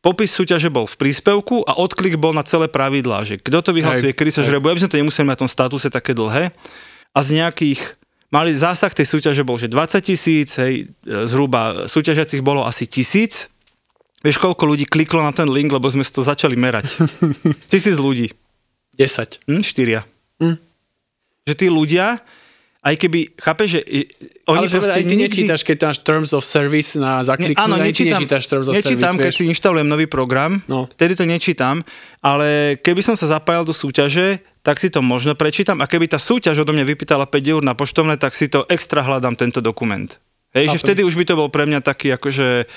popis 0.00 0.32
súťaže 0.32 0.72
bol 0.72 0.88
v 0.88 0.96
príspevku 0.96 1.66
a 1.68 1.76
odklik 1.76 2.16
bol 2.16 2.32
na 2.32 2.46
celé 2.46 2.70
pravidlá, 2.70 3.26
že 3.28 3.36
kto 3.36 3.60
to 3.60 3.70
vyhlasuje, 3.76 4.16
kedy 4.16 4.30
sa 4.32 4.46
žrebuje, 4.46 4.70
aby 4.72 4.80
sme 4.80 4.92
to 4.94 5.00
nemuseli 5.04 5.24
mať 5.28 5.32
na 5.36 5.40
tom 5.44 5.50
statuse 5.50 5.88
také 5.92 6.16
dlhé. 6.16 6.54
A 7.12 7.18
z 7.20 7.42
nejakých 7.42 8.00
mali 8.32 8.54
zásah 8.56 8.94
tej 8.94 9.04
súťaže 9.10 9.42
bol, 9.44 9.60
že 9.60 9.68
20 9.68 10.00
tisíc, 10.00 10.54
hej, 10.56 10.88
e, 11.04 11.26
zhruba 11.26 11.90
súťažiacich 11.90 12.40
bolo 12.40 12.64
asi 12.64 12.86
tisíc. 12.86 13.50
Vieš, 14.20 14.36
koľko 14.36 14.68
ľudí 14.68 14.84
kliklo 14.84 15.24
na 15.24 15.32
ten 15.32 15.48
link, 15.48 15.72
lebo 15.72 15.88
sme 15.88 16.04
si 16.04 16.12
to 16.12 16.20
začali 16.20 16.52
merať. 16.52 16.92
Tisíc 17.72 17.96
ľudí. 17.96 18.28
10. 18.96 19.48
Hm, 19.48 19.62
štyria. 19.64 20.04
Hm. 20.44 20.60
Že 21.48 21.54
tí 21.56 21.66
ľudia, 21.72 22.20
aj 22.80 22.94
keby, 23.00 23.32
chápe, 23.36 23.64
že 23.64 23.80
oni 24.44 24.64
Ale 24.64 24.68
že 24.68 24.76
proste 24.76 25.00
aj 25.00 25.04
ty 25.04 25.08
nikdy... 25.08 25.24
nečítaš, 25.24 25.60
keď 25.64 25.76
máš 25.88 25.98
Terms 26.04 26.30
of 26.36 26.44
Service 26.44 27.00
na 27.00 27.20
Ne, 27.20 27.28
zakliknúť, 27.28 27.64
áno, 27.64 27.76
nečítam, 27.80 28.20
nečítaš 28.20 28.44
Terms 28.44 28.66
of 28.68 28.72
nečítam 28.76 29.14
Service, 29.16 29.24
keď 29.24 29.32
si 29.32 29.44
inštalujem 29.48 29.88
nový 29.88 30.04
program, 30.04 30.60
No. 30.68 30.84
vtedy 30.92 31.16
to 31.16 31.24
nečítam, 31.24 31.80
ale 32.20 32.76
keby 32.76 33.00
som 33.00 33.16
sa 33.16 33.24
zapájal 33.24 33.64
do 33.64 33.72
súťaže, 33.72 34.44
tak 34.60 34.76
si 34.76 34.92
to 34.92 35.00
možno 35.00 35.32
prečítam 35.32 35.80
a 35.80 35.88
keby 35.88 36.08
tá 36.08 36.20
súťaž 36.20 36.60
odo 36.60 36.76
mňa 36.76 36.84
vypýtala 36.84 37.24
5 37.24 37.52
eur 37.56 37.62
na 37.64 37.72
poštovné, 37.72 38.20
tak 38.20 38.36
si 38.36 38.52
to 38.52 38.68
extra 38.68 39.00
hľadám 39.00 39.32
tento 39.32 39.64
dokument. 39.64 40.12
Hej, 40.52 40.76
že 40.76 40.76
Chápem. 40.76 40.84
vtedy 40.84 41.00
už 41.08 41.16
by 41.16 41.24
to 41.24 41.34
bol 41.40 41.48
pre 41.48 41.64
mňa 41.64 41.80
taký 41.80 42.12
akože 42.12 42.68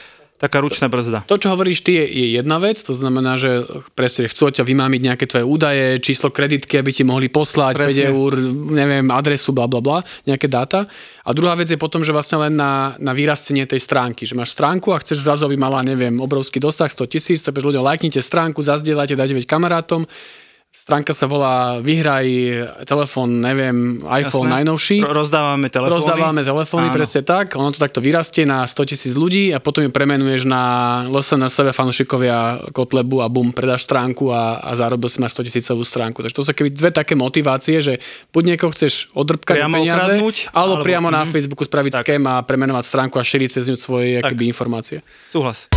taká 0.43 0.59
ručná 0.59 0.91
brzda. 0.91 1.23
To, 1.31 1.39
čo 1.39 1.55
hovoríš 1.55 1.87
ty, 1.87 1.95
je, 1.95 2.03
je 2.03 2.27
jedna 2.35 2.59
vec, 2.59 2.75
to 2.83 2.91
znamená, 2.91 3.39
že 3.39 3.63
presne 3.95 4.27
chcú 4.27 4.51
ťa 4.51 4.67
vymámiť 4.67 5.01
nejaké 5.07 5.23
tvoje 5.23 5.47
údaje, 5.47 6.03
číslo 6.03 6.35
kreditky, 6.35 6.75
aby 6.75 6.91
ti 6.91 7.07
mohli 7.07 7.31
poslať 7.31 7.79
Presne. 7.79 8.11
5 8.11 8.11
eur, 8.11 8.31
neviem, 8.75 9.07
adresu, 9.07 9.55
bla 9.55 9.71
bla 9.71 9.79
bla, 9.79 9.97
nejaké 10.27 10.51
dáta. 10.51 10.83
A 11.23 11.31
druhá 11.31 11.55
vec 11.55 11.71
je 11.71 11.79
potom, 11.79 12.03
že 12.03 12.11
vlastne 12.11 12.43
len 12.43 12.59
na, 12.59 12.99
na 12.99 13.15
vyrastenie 13.15 13.63
tej 13.63 13.79
stránky, 13.79 14.27
že 14.27 14.35
máš 14.35 14.51
stránku 14.51 14.91
a 14.91 14.99
chceš 14.99 15.23
zrazu, 15.23 15.47
aby 15.47 15.55
mala, 15.55 15.79
neviem, 15.79 16.19
obrovský 16.19 16.59
dosah, 16.59 16.91
100 16.91 17.07
tisíc, 17.07 17.39
tak 17.39 17.55
ľudia 17.55 17.79
lajknite 17.79 18.19
stránku, 18.19 18.59
zazdieľajte, 18.59 19.15
dajte 19.15 19.39
veď 19.39 19.45
kamarátom. 19.47 20.03
Stránka 20.73 21.13
sa 21.13 21.29
volá 21.29 21.77
Vyhraj 21.85 22.25
telefón, 22.89 23.45
neviem, 23.45 24.01
iPhone 24.09 24.49
Jasné. 24.49 24.55
najnovší. 24.57 24.97
Ro- 25.05 25.13
rozdávame 25.13 25.69
telefóny. 25.69 25.93
Rozdávame 26.01 26.41
telefóny, 26.41 26.87
Áno. 26.89 26.97
presne 26.97 27.21
tak. 27.21 27.53
Ono 27.53 27.69
to 27.69 27.77
takto 27.77 28.01
vyrastie 28.01 28.41
na 28.49 28.65
100 28.65 28.89
tisíc 28.89 29.13
ľudí 29.13 29.53
a 29.53 29.61
potom 29.61 29.85
ju 29.85 29.93
premenuješ 29.93 30.49
na 30.49 30.61
LSNS 31.13 31.77
fanúšikovia 31.77 32.67
Kotlebu 32.73 33.21
a 33.21 33.29
bum, 33.29 33.53
predáš 33.53 33.85
stránku 33.85 34.33
a, 34.33 34.65
a 34.65 34.73
zarobil 34.73 35.13
si 35.13 35.21
máš 35.21 35.37
100 35.37 35.53
tisícovú 35.53 35.85
stránku. 35.85 36.25
Takže 36.25 36.35
to 36.35 36.41
sú 36.41 36.51
keby 36.51 36.73
dve 36.73 36.89
také 36.89 37.13
motivácie, 37.13 37.77
že 37.77 38.01
buď 38.33 38.57
niekoho 38.57 38.73
chceš 38.73 39.13
odrbkať 39.13 39.63
Priamo 39.63 39.77
peniaze, 39.77 40.19
okradnúť, 40.19 40.35
alebo, 40.57 40.81
alebo- 40.81 40.85
priamo 40.89 41.07
na 41.13 41.21
mhm. 41.21 41.31
Facebooku 41.31 41.63
spraviť 41.69 42.01
Tak. 42.01 42.17
a 42.17 42.41
premenovať 42.43 42.83
stránku 42.83 43.15
a 43.15 43.23
šíriť 43.23 43.61
cez 43.61 43.69
ňu 43.69 43.77
svoje 43.77 44.19
akoby, 44.19 44.49
informácie. 44.49 45.05
Súhlas. 45.31 45.71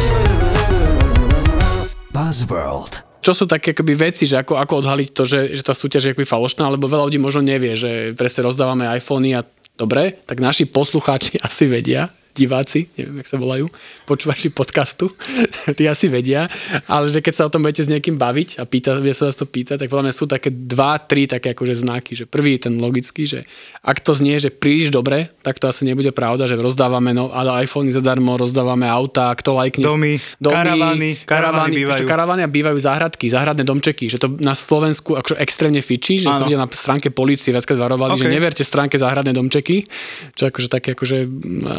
Buzzworld. 2.10 3.05
Čo 3.26 3.42
sú 3.42 3.44
také 3.50 3.74
akoby 3.74 3.98
veci, 3.98 4.22
že 4.22 4.38
ako, 4.38 4.54
ako 4.54 4.86
odhaliť 4.86 5.10
to, 5.10 5.26
že, 5.26 5.58
že 5.58 5.66
tá 5.66 5.74
súťaž 5.74 6.06
je 6.06 6.10
akoby 6.14 6.30
falošná, 6.30 6.70
lebo 6.70 6.86
veľa 6.86 7.10
ľudí 7.10 7.18
možno 7.18 7.42
nevie, 7.42 7.74
že 7.74 8.14
presne 8.14 8.46
rozdávame 8.46 8.86
iPhony 8.86 9.34
a 9.34 9.42
dobre, 9.74 10.22
tak 10.30 10.38
naši 10.38 10.70
poslucháči 10.70 11.34
asi 11.48 11.66
vedia, 11.66 12.06
diváci, 12.36 12.92
neviem, 13.00 13.24
jak 13.24 13.28
sa 13.32 13.40
volajú, 13.40 13.66
počúvači 14.04 14.52
podcastu, 14.52 15.08
tí 15.78 15.88
asi 15.88 16.12
vedia, 16.12 16.46
ale 16.86 17.08
že 17.08 17.24
keď 17.24 17.34
sa 17.34 17.46
o 17.48 17.52
tom 17.52 17.64
budete 17.64 17.82
s 17.82 17.90
niekým 17.90 18.20
baviť 18.20 18.60
a 18.60 18.68
pýta, 18.68 19.00
vie 19.00 19.16
sa 19.16 19.32
vás 19.32 19.40
to 19.40 19.48
pýtať, 19.48 19.80
tak 19.80 19.88
podľa 19.88 20.12
mňa 20.12 20.14
sú 20.14 20.28
také 20.28 20.52
dva, 20.52 21.00
tri 21.00 21.24
také 21.24 21.56
akože 21.56 21.74
znaky, 21.80 22.12
že 22.12 22.24
prvý 22.28 22.60
je 22.60 22.68
ten 22.68 22.74
logický, 22.76 23.24
že 23.24 23.48
ak 23.80 24.04
to 24.04 24.12
znie, 24.12 24.36
že 24.36 24.52
príliš 24.52 24.92
dobre, 24.92 25.32
tak 25.40 25.56
to 25.56 25.70
asi 25.72 25.88
nebude 25.88 26.12
pravda, 26.12 26.44
že 26.44 26.60
rozdávame 26.60 27.16
no, 27.16 27.32
ale 27.32 27.64
iPhony 27.64 27.88
zadarmo, 27.88 28.36
rozdávame 28.36 28.84
auta, 28.84 29.32
kto 29.32 29.56
lajkne 29.56 29.84
Domy, 29.86 30.18
karavany, 30.42 31.10
karavany 31.24 31.76
bývajú. 31.80 31.94
ešte 31.96 32.04
karavany 32.04 32.40
a 32.44 32.48
bývajú 32.50 32.78
záhradky, 32.82 33.26
záhradné 33.30 33.64
domčeky, 33.64 34.10
že 34.10 34.18
to 34.20 34.28
na 34.42 34.52
Slovensku 34.52 35.14
akože 35.14 35.38
extrémne 35.38 35.80
fičí, 35.80 36.18
že 36.18 36.28
Áno. 36.28 36.42
som 36.42 36.44
videl 36.50 36.60
na 36.60 36.68
stránke 36.68 37.14
policie 37.14 37.54
viackrát 37.54 37.78
varovali, 37.78 38.18
že 38.18 38.26
OK. 38.26 38.32
neverte 38.34 38.62
stránke 38.66 38.98
záhradné 38.98 39.30
domčeky, 39.30 39.86
čo 40.34 40.50
akože 40.50 40.68
také 40.68 40.98
akože 40.98 41.16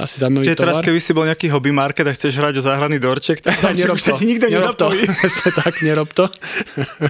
asi 0.07 0.15
zaujímavý 0.23 0.46
Čiže 0.47 0.59
teraz, 0.63 0.79
keby 0.79 0.99
si 1.03 1.11
bol 1.11 1.27
nejaký 1.27 1.51
hobby 1.51 1.75
market 1.75 2.07
a 2.07 2.13
chceš 2.15 2.39
hrať 2.39 2.59
o 2.59 2.63
záhradný 2.63 2.97
dorček, 3.03 3.43
tak 3.43 3.59
tam 3.63 3.75
nerob 3.75 3.99
sa 3.99 4.15
ti 4.15 4.23
nikto 4.23 4.47
nerob 4.47 4.79
to. 4.79 4.87
nezapojí. 4.91 5.03
Tak, 5.67 5.73
nerob 5.81 6.09
to. 6.13 6.25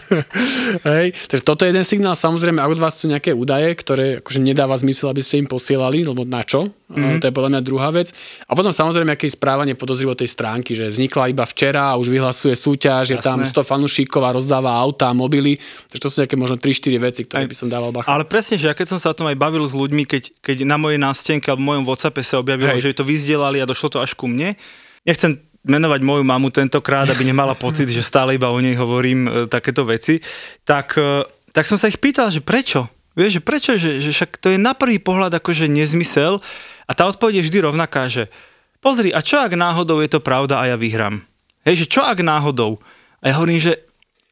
Hej. 0.90 1.14
Takže 1.28 1.44
toto 1.44 1.68
je 1.68 1.70
jeden 1.76 1.86
signál. 1.86 2.16
Samozrejme, 2.16 2.58
ak 2.64 2.74
od 2.74 2.82
vás 2.82 2.96
sú 2.98 3.06
nejaké 3.12 3.36
údaje, 3.36 3.76
ktoré 3.76 4.24
akože 4.24 4.40
nedáva 4.42 4.74
zmysel, 4.80 5.12
aby 5.12 5.22
ste 5.22 5.44
im 5.44 5.48
posielali, 5.50 6.02
lebo 6.08 6.24
na 6.24 6.42
čo? 6.42 6.72
Mhm. 6.88 6.96
Mm-hmm. 6.96 7.20
To 7.20 7.26
je 7.28 7.36
podľa 7.36 7.52
mňa 7.52 7.62
druhá 7.68 7.90
vec. 7.92 8.16
A 8.48 8.56
potom 8.56 8.72
samozrejme, 8.72 9.12
aké 9.12 9.28
je 9.28 9.36
správanie 9.36 9.76
podozrivo 9.76 10.16
tej 10.16 10.32
stránky, 10.32 10.72
že 10.72 10.88
vznikla 10.88 11.36
iba 11.36 11.44
včera 11.44 11.92
a 11.92 12.00
už 12.00 12.08
vyhlasuje 12.08 12.56
súťaž, 12.56 13.12
je 13.12 13.20
tam 13.20 13.44
Jasné. 13.44 13.60
100 13.60 13.68
fanúšikov 13.68 14.24
a 14.24 14.32
rozdáva 14.32 14.72
auta, 14.72 15.12
mobily. 15.12 15.60
Takže 15.92 16.00
to 16.00 16.08
sú 16.08 16.18
nejaké 16.24 16.40
možno 16.40 16.56
3-4 16.56 17.04
veci, 17.04 17.22
ktoré 17.28 17.44
by 17.44 17.56
som 17.60 17.68
dával 17.68 17.92
bacha. 17.92 18.08
Ale 18.08 18.24
presne, 18.24 18.56
že 18.56 18.72
ja 18.72 18.76
keď 18.76 18.96
som 18.96 19.00
sa 19.04 19.12
o 19.12 19.18
tom 19.20 19.28
aj 19.28 19.36
bavil 19.36 19.68
s 19.68 19.76
ľuďmi, 19.76 20.08
keď, 20.08 20.32
keď 20.40 20.64
na 20.64 20.80
mojej 20.80 20.96
nástenke 20.96 21.52
alebo 21.52 21.68
v 21.68 21.70
mojom 21.76 21.84
Whatsappe 21.92 22.24
sa 22.24 22.40
objavilo, 22.40 22.72
Hej. 22.72 22.96
že 22.96 22.96
to 22.96 23.04
vyzdielali 23.04 23.60
a 23.60 23.68
došlo 23.68 23.92
to 23.92 24.00
až 24.00 24.16
ku 24.16 24.32
mne. 24.32 24.56
Nechcem 25.04 25.44
menovať 25.68 26.00
moju 26.00 26.24
mamu 26.24 26.48
tentokrát, 26.56 27.12
aby 27.12 27.28
nemala 27.28 27.52
pocit, 27.52 27.92
že 27.92 28.00
stále 28.00 28.40
iba 28.40 28.48
o 28.48 28.60
nej 28.64 28.80
hovorím 28.80 29.28
e, 29.28 29.30
takéto 29.52 29.84
veci. 29.84 30.24
Tak, 30.64 30.96
e, 30.96 31.28
tak 31.52 31.68
som 31.68 31.76
sa 31.76 31.92
ich 31.92 32.00
pýtal, 32.00 32.32
že 32.32 32.40
prečo? 32.40 32.88
Vieš, 33.20 33.32
že 33.38 33.42
prečo? 33.44 33.72
Že, 33.76 33.92
že 34.00 34.10
však 34.16 34.40
to 34.40 34.56
je 34.56 34.58
na 34.62 34.72
prvý 34.72 35.02
pohľad 35.02 35.36
akože 35.36 35.68
nezmysel 35.68 36.40
a 36.88 36.92
tá 36.96 37.04
odpoveď 37.06 37.44
je 37.44 37.46
vždy 37.46 37.58
rovnaká, 37.62 38.08
že 38.08 38.32
pozri, 38.80 39.12
a 39.12 39.20
čo 39.20 39.38
ak 39.38 39.54
náhodou 39.54 40.00
je 40.00 40.10
to 40.10 40.24
pravda 40.24 40.64
a 40.64 40.72
ja 40.72 40.78
vyhrám? 40.80 41.20
Hej, 41.68 41.84
že 41.84 41.92
čo 41.92 42.02
ak 42.02 42.24
náhodou? 42.24 42.80
A 43.20 43.30
ja 43.30 43.36
hovorím, 43.36 43.60
že 43.60 43.76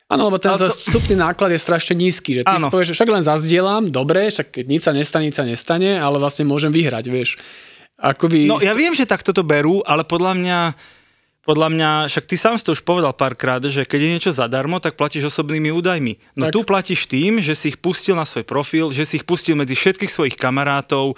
Áno, 0.06 0.30
lebo 0.30 0.38
ten 0.38 0.54
to- 0.54 0.70
zastupný 0.70 1.18
náklad 1.18 1.50
je 1.52 1.60
strašne 1.60 1.98
nízky, 1.98 2.38
že 2.38 2.42
ty 2.46 2.54
Áno. 2.56 2.70
si 2.70 2.72
povieš, 2.72 2.94
že 2.94 2.98
však 3.02 3.10
len 3.10 3.24
zazdielam, 3.26 3.84
dobre, 3.90 4.30
však 4.30 4.54
keď 4.54 4.66
nič 4.70 4.82
sa 4.86 4.94
nestane, 4.94 5.26
nič 5.28 5.36
sa 5.36 5.42
nestane, 5.44 5.98
ale 5.98 6.22
vlastne 6.22 6.46
môžem 6.46 6.70
vyhrať, 6.70 7.10
vieš. 7.10 7.42
Akoby... 7.98 8.46
No 8.46 8.62
ja 8.62 8.78
viem, 8.78 8.94
že 8.94 9.10
takto 9.10 9.34
to 9.34 9.42
berú, 9.42 9.82
ale 9.82 10.06
podľa 10.06 10.38
mňa, 10.38 10.60
podľa 11.42 11.68
mňa, 11.74 11.90
však 12.14 12.26
ty 12.30 12.36
sám 12.38 12.62
si 12.62 12.64
to 12.64 12.78
už 12.78 12.86
povedal 12.86 13.18
párkrát, 13.18 13.66
že 13.66 13.82
keď 13.82 14.00
je 14.00 14.14
niečo 14.14 14.32
zadarmo, 14.32 14.78
tak 14.78 14.94
platíš 14.94 15.34
osobnými 15.34 15.74
údajmi. 15.74 16.38
No 16.38 16.48
Tak. 16.48 16.54
tu 16.54 16.60
platíš 16.62 17.10
tým, 17.10 17.42
že 17.42 17.58
si 17.58 17.74
ich 17.74 17.82
pustil 17.82 18.14
na 18.14 18.30
svoj 18.30 18.46
profil, 18.46 18.94
že 18.94 19.10
si 19.10 19.18
ich 19.18 19.26
pustil 19.26 19.58
medzi 19.58 19.74
všetkých 19.74 20.12
svojich 20.14 20.38
kamarátov, 20.38 21.18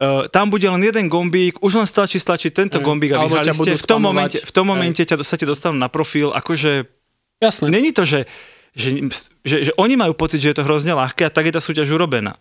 Uh, 0.00 0.24
tam 0.32 0.48
bude 0.48 0.64
len 0.64 0.80
jeden 0.80 1.12
gombík, 1.12 1.60
už 1.60 1.76
len 1.76 1.84
stačí 1.84 2.16
stlačiť 2.16 2.50
tento 2.56 2.80
Hej. 2.80 2.84
gombík 2.88 3.12
a 3.12 3.28
vyhrali 3.28 3.52
ste. 3.52 3.76
V 3.76 3.84
tom 3.84 4.00
momente, 4.00 4.40
v 4.40 4.52
tom 4.52 4.64
momente 4.64 5.04
ťa, 5.04 5.20
sa 5.20 5.36
ti 5.36 5.44
dostanú 5.44 5.76
na 5.76 5.92
profil, 5.92 6.32
akože 6.32 6.88
Jasné. 7.40 7.72
Není 7.72 7.96
to, 7.96 8.04
že, 8.04 8.28
že, 8.76 9.00
že, 9.44 9.56
že 9.68 9.72
oni 9.80 9.96
majú 9.96 10.12
pocit, 10.12 10.44
že 10.44 10.52
je 10.52 10.60
to 10.60 10.66
hrozne 10.68 10.92
ľahké 10.92 11.24
a 11.24 11.32
tak 11.32 11.48
je 11.48 11.56
tá 11.56 11.60
súťaž 11.64 11.88
urobená. 11.88 12.36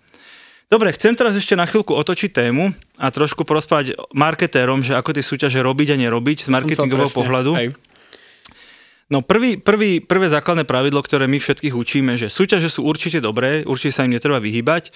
Dobre, 0.70 0.94
chcem 0.94 1.16
teraz 1.18 1.34
ešte 1.34 1.58
na 1.58 1.66
chvíľku 1.66 1.96
otočiť 1.96 2.30
tému 2.30 2.70
a 3.00 3.08
trošku 3.10 3.42
porozprávať 3.42 3.98
marketérom, 4.14 4.86
že 4.86 4.94
ako 4.94 5.18
tie 5.18 5.24
súťaže 5.26 5.58
robiť 5.66 5.96
a 5.96 5.98
nerobiť 5.98 6.46
z 6.46 6.50
marketingového 6.52 7.10
pohľadu. 7.10 7.52
Hej. 7.58 7.68
No 9.10 9.26
prvý, 9.26 9.58
prvý, 9.58 9.98
prvé 9.98 10.30
základné 10.30 10.70
pravidlo, 10.70 11.02
ktoré 11.02 11.26
my 11.26 11.42
všetkých 11.42 11.74
učíme, 11.74 12.14
že 12.22 12.30
súťaže 12.30 12.70
sú 12.70 12.86
určite 12.86 13.18
dobré, 13.18 13.66
určite 13.66 13.98
sa 13.98 14.06
im 14.06 14.14
netreba 14.14 14.38
vyhybať, 14.38 14.94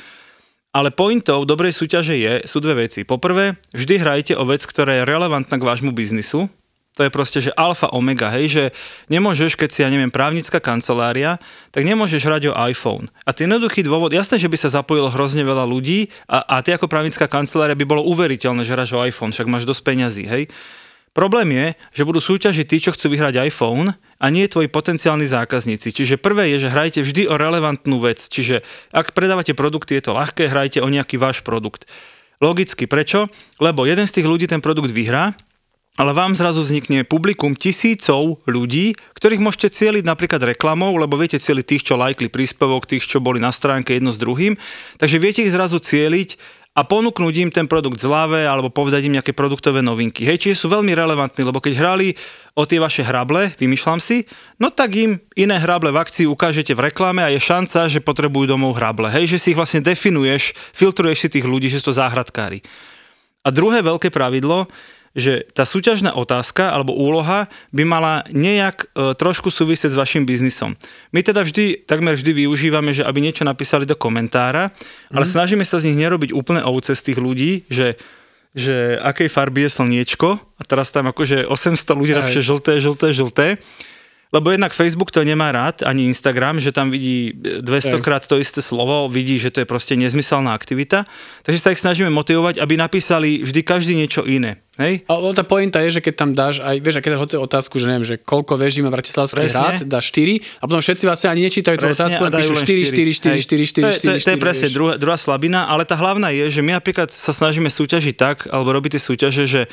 ale 0.73 0.89
pointou 0.89 1.45
dobrej 1.45 1.77
súťaže 1.77 2.17
je, 2.17 2.33
sú 2.49 2.57
dve 2.57 2.89
veci. 2.89 3.05
Poprvé, 3.05 3.61
vždy 3.77 4.01
hrajte 4.01 4.33
o 4.33 4.43
vec, 4.43 4.65
ktorá 4.65 4.99
je 4.99 5.07
relevantná 5.07 5.55
k 5.61 5.67
vášmu 5.69 5.93
biznisu. 5.93 6.49
To 6.93 7.01
je 7.01 7.09
proste, 7.09 7.41
že 7.41 7.55
alfa 7.57 7.89
omega, 7.89 8.29
hej, 8.37 8.45
že 8.49 8.63
nemôžeš, 9.09 9.57
keď 9.57 9.69
si, 9.73 9.81
ja 9.81 9.89
neviem, 9.89 10.13
právnická 10.13 10.61
kancelária, 10.61 11.41
tak 11.73 11.89
nemôžeš 11.89 12.21
hrať 12.21 12.53
o 12.53 12.57
iPhone. 12.69 13.09
A 13.25 13.33
ten 13.33 13.49
jednoduchý 13.49 13.81
dôvod, 13.81 14.13
jasné, 14.13 14.37
že 14.37 14.45
by 14.45 14.57
sa 14.61 14.69
zapojilo 14.69 15.09
hrozne 15.09 15.41
veľa 15.41 15.65
ľudí 15.65 16.13
a, 16.29 16.45
a 16.45 16.61
ty 16.61 16.69
ako 16.69 16.85
právnická 16.85 17.25
kancelária 17.25 17.73
by 17.73 17.85
bolo 17.89 18.05
uveriteľné, 18.05 18.61
že 18.61 18.77
hráš 18.77 18.93
o 18.93 19.01
iPhone, 19.01 19.33
však 19.33 19.49
máš 19.49 19.65
dosť 19.65 19.81
peňazí, 19.81 20.25
hej. 20.29 20.43
Problém 21.13 21.53
je, 21.53 21.65
že 21.93 22.07
budú 22.09 22.17
súťažiť 22.17 22.65
tí, 22.65 22.77
čo 22.81 22.89
chcú 22.89 23.13
vyhrať 23.13 23.45
iPhone 23.45 23.93
a 23.93 24.25
nie 24.33 24.49
tvoji 24.49 24.65
potenciálni 24.65 25.29
zákazníci. 25.29 25.93
Čiže 25.93 26.17
prvé 26.17 26.49
je, 26.57 26.65
že 26.65 26.73
hrajte 26.73 27.05
vždy 27.05 27.29
o 27.29 27.37
relevantnú 27.37 28.01
vec. 28.01 28.17
Čiže 28.17 28.65
ak 28.89 29.13
predávate 29.13 29.53
produkty, 29.53 30.01
je 30.01 30.09
to 30.09 30.17
ľahké, 30.17 30.49
hrajte 30.49 30.81
o 30.81 30.89
nejaký 30.89 31.21
váš 31.21 31.45
produkt. 31.45 31.85
Logicky, 32.41 32.89
prečo? 32.89 33.29
Lebo 33.61 33.85
jeden 33.85 34.09
z 34.09 34.19
tých 34.19 34.27
ľudí 34.27 34.49
ten 34.49 34.57
produkt 34.57 34.89
vyhrá, 34.89 35.37
ale 35.93 36.09
vám 36.17 36.33
zrazu 36.33 36.65
vznikne 36.65 37.05
publikum 37.05 37.53
tisícov 37.53 38.41
ľudí, 38.49 38.97
ktorých 39.13 39.45
môžete 39.45 39.69
cieliť 39.69 40.01
napríklad 40.01 40.41
reklamou, 40.41 40.97
lebo 40.97 41.13
viete 41.21 41.37
cieliť 41.37 41.65
tých, 41.69 41.85
čo 41.85 42.01
lajkli 42.01 42.33
príspevok, 42.33 42.89
tých, 42.89 43.05
čo 43.05 43.21
boli 43.21 43.37
na 43.37 43.53
stránke 43.53 43.93
jedno 43.93 44.09
s 44.09 44.17
druhým. 44.17 44.57
Takže 44.97 45.21
viete 45.21 45.45
ich 45.45 45.53
zrazu 45.53 45.77
cieliť 45.77 46.62
a 46.73 46.81
ponúknuť 46.81 47.33
im 47.37 47.49
ten 47.53 47.69
produkt 47.69 48.01
zľave 48.01 48.49
alebo 48.49 48.73
povedať 48.73 49.05
im 49.05 49.21
nejaké 49.21 49.37
produktové 49.37 49.85
novinky. 49.85 50.25
Hej, 50.25 50.41
čiže 50.41 50.65
sú 50.65 50.67
veľmi 50.73 50.89
relevantní, 50.97 51.45
lebo 51.45 51.61
keď 51.61 51.73
hrali 51.77 52.17
o 52.57 52.65
tie 52.65 52.81
vaše 52.81 53.05
hrable, 53.05 53.53
vymýšľam 53.61 54.01
si, 54.01 54.25
no 54.57 54.73
tak 54.73 54.97
im 54.97 55.21
iné 55.37 55.61
hrable 55.61 55.93
v 55.93 56.01
akcii 56.01 56.25
ukážete 56.25 56.73
v 56.73 56.89
reklame 56.89 57.21
a 57.21 57.29
je 57.29 57.37
šanca, 57.37 57.85
že 57.85 58.01
potrebujú 58.01 58.49
domov 58.49 58.81
hrable. 58.81 59.05
Hej, 59.13 59.37
že 59.37 59.41
si 59.41 59.47
ich 59.53 59.59
vlastne 59.59 59.85
definuješ, 59.85 60.57
filtruješ 60.73 61.17
si 61.21 61.27
tých 61.29 61.45
ľudí, 61.45 61.69
že 61.69 61.77
sú 61.77 61.93
to 61.93 61.99
záhradkári. 62.01 62.65
A 63.45 63.53
druhé 63.53 63.85
veľké 63.85 64.09
pravidlo, 64.09 64.65
že 65.13 65.45
tá 65.53 65.61
súťažná 65.61 66.17
otázka 66.17 66.73
alebo 66.73 66.97
úloha 66.97 67.45
by 67.69 67.83
mala 67.85 68.25
nejak 68.33 68.89
e, 68.93 69.13
trošku 69.13 69.53
súvisieť 69.53 69.93
s 69.93 69.99
vašim 69.99 70.25
biznisom. 70.25 70.73
My 71.13 71.21
teda 71.21 71.45
vždy, 71.45 71.85
takmer 71.85 72.17
vždy 72.17 72.45
využívame, 72.45 72.97
že 72.97 73.05
aby 73.05 73.21
niečo 73.21 73.45
napísali 73.45 73.85
do 73.85 73.93
komentára, 73.93 74.73
mm. 74.73 75.13
ale 75.13 75.25
snažíme 75.29 75.61
sa 75.61 75.77
z 75.77 75.93
nich 75.93 76.01
nerobiť 76.01 76.33
úplne 76.33 76.65
ovce 76.65 76.97
z 76.97 77.13
tých 77.13 77.19
ľudí, 77.21 77.51
že 77.69 77.95
že 78.53 79.01
akej 79.01 79.33
farby 79.33 79.65
je 79.65 79.81
slniečko 79.81 80.37
a 80.37 80.61
teraz 80.61 80.93
tam 80.93 81.09
akože 81.09 81.49
800 81.49 81.73
ľudí 81.97 82.13
napíše 82.13 82.45
žlté, 82.45 82.77
žlté, 82.77 83.09
žlté 83.09 83.47
lebo 84.33 84.49
jednak 84.49 84.73
Facebook 84.73 85.13
to 85.13 85.21
nemá 85.21 85.53
rád, 85.53 85.85
ani 85.85 86.09
Instagram, 86.09 86.57
že 86.57 86.73
tam 86.73 86.89
vidí 86.89 87.37
200 87.37 88.01
krát 88.01 88.25
to 88.25 88.41
isté 88.41 88.65
slovo, 88.65 89.05
vidí, 89.05 89.37
že 89.37 89.53
to 89.53 89.61
je 89.61 89.67
proste 89.69 89.93
nezmyselná 89.93 90.57
aktivita. 90.57 91.05
Takže 91.45 91.59
sa 91.61 91.69
ich 91.69 91.77
snažíme 91.77 92.09
motivovať, 92.09 92.57
aby 92.57 92.73
napísali 92.73 93.45
vždy 93.45 93.61
každý 93.61 93.93
niečo 93.93 94.25
iné. 94.25 94.65
Hej? 94.81 95.05
Ale 95.05 95.37
tá 95.37 95.45
pointa 95.45 95.85
je, 95.85 96.01
že 96.01 96.01
keď 96.01 96.13
tam 96.17 96.29
dáš 96.33 96.65
aj, 96.65 96.81
vieš, 96.81 96.97
keď 97.05 97.13
dáš 97.13 97.37
otázku, 97.37 97.77
že 97.77 97.85
neviem, 97.85 98.09
že 98.09 98.17
koľko 98.17 98.57
veží 98.57 98.81
má 98.81 98.89
Bratislavský 98.89 99.45
hrad, 99.45 99.85
dáš 99.85 100.09
4 100.09 100.41
a 100.41 100.63
potom 100.65 100.81
všetci 100.81 101.03
vlastne 101.05 101.29
ani 101.29 101.41
nečítajú 101.45 101.77
tú 101.77 101.85
otázku, 101.93 102.21
píšu 102.25 102.57
4, 102.57 102.89
4, 102.89 103.37
4, 103.37 103.69
4, 103.69 103.93
4, 104.01 104.01
4, 104.01 104.01
4, 104.01 104.17
4, 104.17 104.17
4, 104.17 104.25
To 104.25 104.33
je 104.33 104.39
presne 104.41 104.67
druhá, 104.73 104.97
druhá 104.97 105.17
slabina, 105.21 105.69
ale 105.69 105.85
tá 105.85 105.93
hlavná 105.93 106.33
je, 106.33 106.49
že 106.49 106.65
my 106.65 106.81
napríklad 106.81 107.13
sa 107.13 107.29
snažíme 107.29 107.69
súťažiť 107.69 108.15
tak, 108.17 108.49
alebo 108.49 108.73
robiť 108.73 108.97
tie 108.97 109.01
súťaže, 109.13 109.45
že 109.45 109.63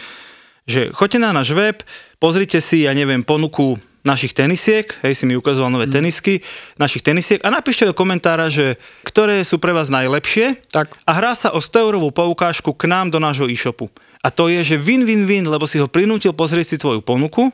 že 0.69 0.93
choďte 0.95 1.19
na 1.19 1.35
náš 1.35 1.51
web, 1.51 1.83
pozrite 2.23 2.63
si, 2.63 2.87
ja 2.87 2.93
neviem, 2.95 3.25
ponuku 3.25 3.75
našich 4.01 4.33
tenisiek, 4.33 4.89
hej, 5.05 5.13
si 5.13 5.25
mi 5.29 5.37
ukazoval 5.37 5.69
nové 5.69 5.85
mm. 5.89 5.95
tenisky, 5.95 6.41
našich 6.81 7.05
tenisiek 7.05 7.41
a 7.45 7.53
napíšte 7.53 7.85
do 7.85 7.93
komentára, 7.93 8.49
že 8.49 8.81
ktoré 9.05 9.45
sú 9.45 9.61
pre 9.61 9.77
vás 9.77 9.93
najlepšie 9.93 10.73
tak. 10.73 10.97
a 11.05 11.11
hrá 11.13 11.37
sa 11.37 11.53
o 11.53 11.61
100 11.61 11.85
eurovú 11.85 12.09
poukážku 12.09 12.73
k 12.73 12.89
nám 12.89 13.13
do 13.13 13.21
nášho 13.21 13.45
e-shopu. 13.49 13.93
A 14.21 14.29
to 14.29 14.53
je, 14.53 14.61
že 14.61 14.77
win-win-win, 14.81 15.49
lebo 15.49 15.65
si 15.65 15.81
ho 15.81 15.89
prinútil 15.89 16.37
pozrieť 16.37 16.77
si 16.77 16.77
tvoju 16.81 17.01
ponuku, 17.05 17.53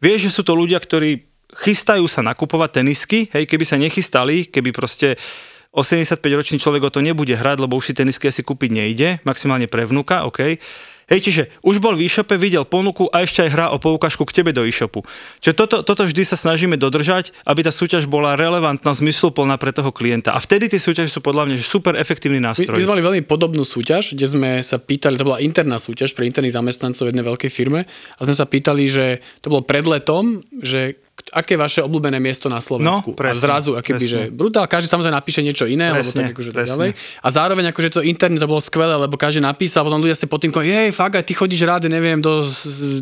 vieš, 0.00 0.28
že 0.28 0.34
sú 0.40 0.42
to 0.44 0.56
ľudia, 0.56 0.80
ktorí 0.80 1.24
chystajú 1.64 2.04
sa 2.04 2.20
nakupovať 2.20 2.84
tenisky, 2.84 3.28
hej, 3.32 3.48
keby 3.48 3.64
sa 3.64 3.80
nechystali, 3.80 4.48
keby 4.48 4.72
proste 4.72 5.16
85-ročný 5.72 6.60
človek 6.60 6.88
o 6.88 6.92
to 6.92 7.00
nebude 7.04 7.32
hrať, 7.32 7.64
lebo 7.64 7.76
už 7.76 7.92
si 7.92 7.94
tenisky 7.96 8.28
asi 8.28 8.44
kúpiť 8.44 8.70
nejde, 8.72 9.08
maximálne 9.24 9.68
pre 9.68 9.84
vnuka, 9.88 10.24
OK 10.28 10.60
Hej, 11.08 11.20
čiže 11.24 11.42
už 11.64 11.80
bol 11.80 11.96
v 11.96 12.04
e-shope, 12.04 12.36
videl 12.36 12.68
ponuku 12.68 13.08
a 13.08 13.24
ešte 13.24 13.40
aj 13.40 13.50
hrá 13.50 13.66
o 13.72 13.80
poukažku 13.80 14.28
k 14.28 14.44
tebe 14.44 14.52
do 14.52 14.60
e-shopu. 14.68 15.00
Čiže 15.40 15.54
toto, 15.56 15.76
toto 15.80 16.04
vždy 16.04 16.22
sa 16.28 16.36
snažíme 16.36 16.76
dodržať, 16.76 17.32
aby 17.48 17.64
tá 17.64 17.72
súťaž 17.72 18.04
bola 18.04 18.36
relevantná, 18.36 18.92
zmysluplná 18.92 19.56
pre 19.56 19.72
toho 19.72 19.88
klienta. 19.88 20.36
A 20.36 20.38
vtedy 20.38 20.68
tie 20.68 20.76
súťaže 20.76 21.08
sú 21.08 21.24
podľa 21.24 21.48
mňa 21.48 21.56
super 21.64 21.96
efektívny 21.96 22.44
nástroj. 22.44 22.76
My, 22.76 22.84
my 22.84 22.84
sme 22.84 22.92
mali 22.92 23.04
veľmi 23.08 23.22
podobnú 23.24 23.64
súťaž, 23.64 24.12
kde 24.12 24.26
sme 24.28 24.50
sa 24.60 24.76
pýtali, 24.76 25.16
to 25.16 25.24
bola 25.24 25.40
interná 25.40 25.80
súťaž 25.80 26.12
pre 26.12 26.28
interných 26.28 26.60
zamestnancov 26.60 27.08
v 27.08 27.16
jednej 27.16 27.24
veľkej 27.24 27.50
firme 27.50 27.88
a 27.88 28.20
sme 28.28 28.36
sa 28.36 28.44
pýtali, 28.44 28.84
že 28.84 29.24
to 29.40 29.48
bolo 29.48 29.64
pred 29.64 29.88
letom, 29.88 30.44
že 30.60 31.07
aké 31.34 31.54
je 31.54 31.60
vaše 31.60 31.80
obľúbené 31.82 32.22
miesto 32.22 32.46
na 32.46 32.62
Slovensku. 32.62 33.12
No, 33.12 33.18
presne, 33.18 33.38
a 33.38 33.44
zrazu, 33.44 33.70
akoby, 33.74 34.06
že 34.06 34.20
brutál, 34.30 34.64
každý 34.70 34.88
samozrejme 34.88 35.14
napíše 35.14 35.40
niečo 35.42 35.66
iné, 35.66 35.90
presne, 35.90 35.98
alebo 35.98 36.10
tak 36.14 36.32
akože 36.34 36.50
presne. 36.54 36.70
ďalej. 36.72 36.90
A 37.22 37.28
zároveň 37.28 37.64
akože 37.74 37.88
to 37.98 38.00
internet 38.06 38.40
to 38.40 38.48
bolo 38.48 38.62
skvelé, 38.62 38.94
lebo 38.94 39.18
každý 39.18 39.42
napísal, 39.42 39.82
potom 39.82 40.00
ľudia 40.00 40.16
ste 40.16 40.30
pod 40.30 40.40
tým, 40.40 40.54
jej, 40.54 40.88
fakt, 40.94 41.18
aj 41.18 41.24
ty 41.26 41.32
chodíš 41.34 41.62
rád, 41.66 41.90
neviem, 41.90 42.18
do 42.22 42.42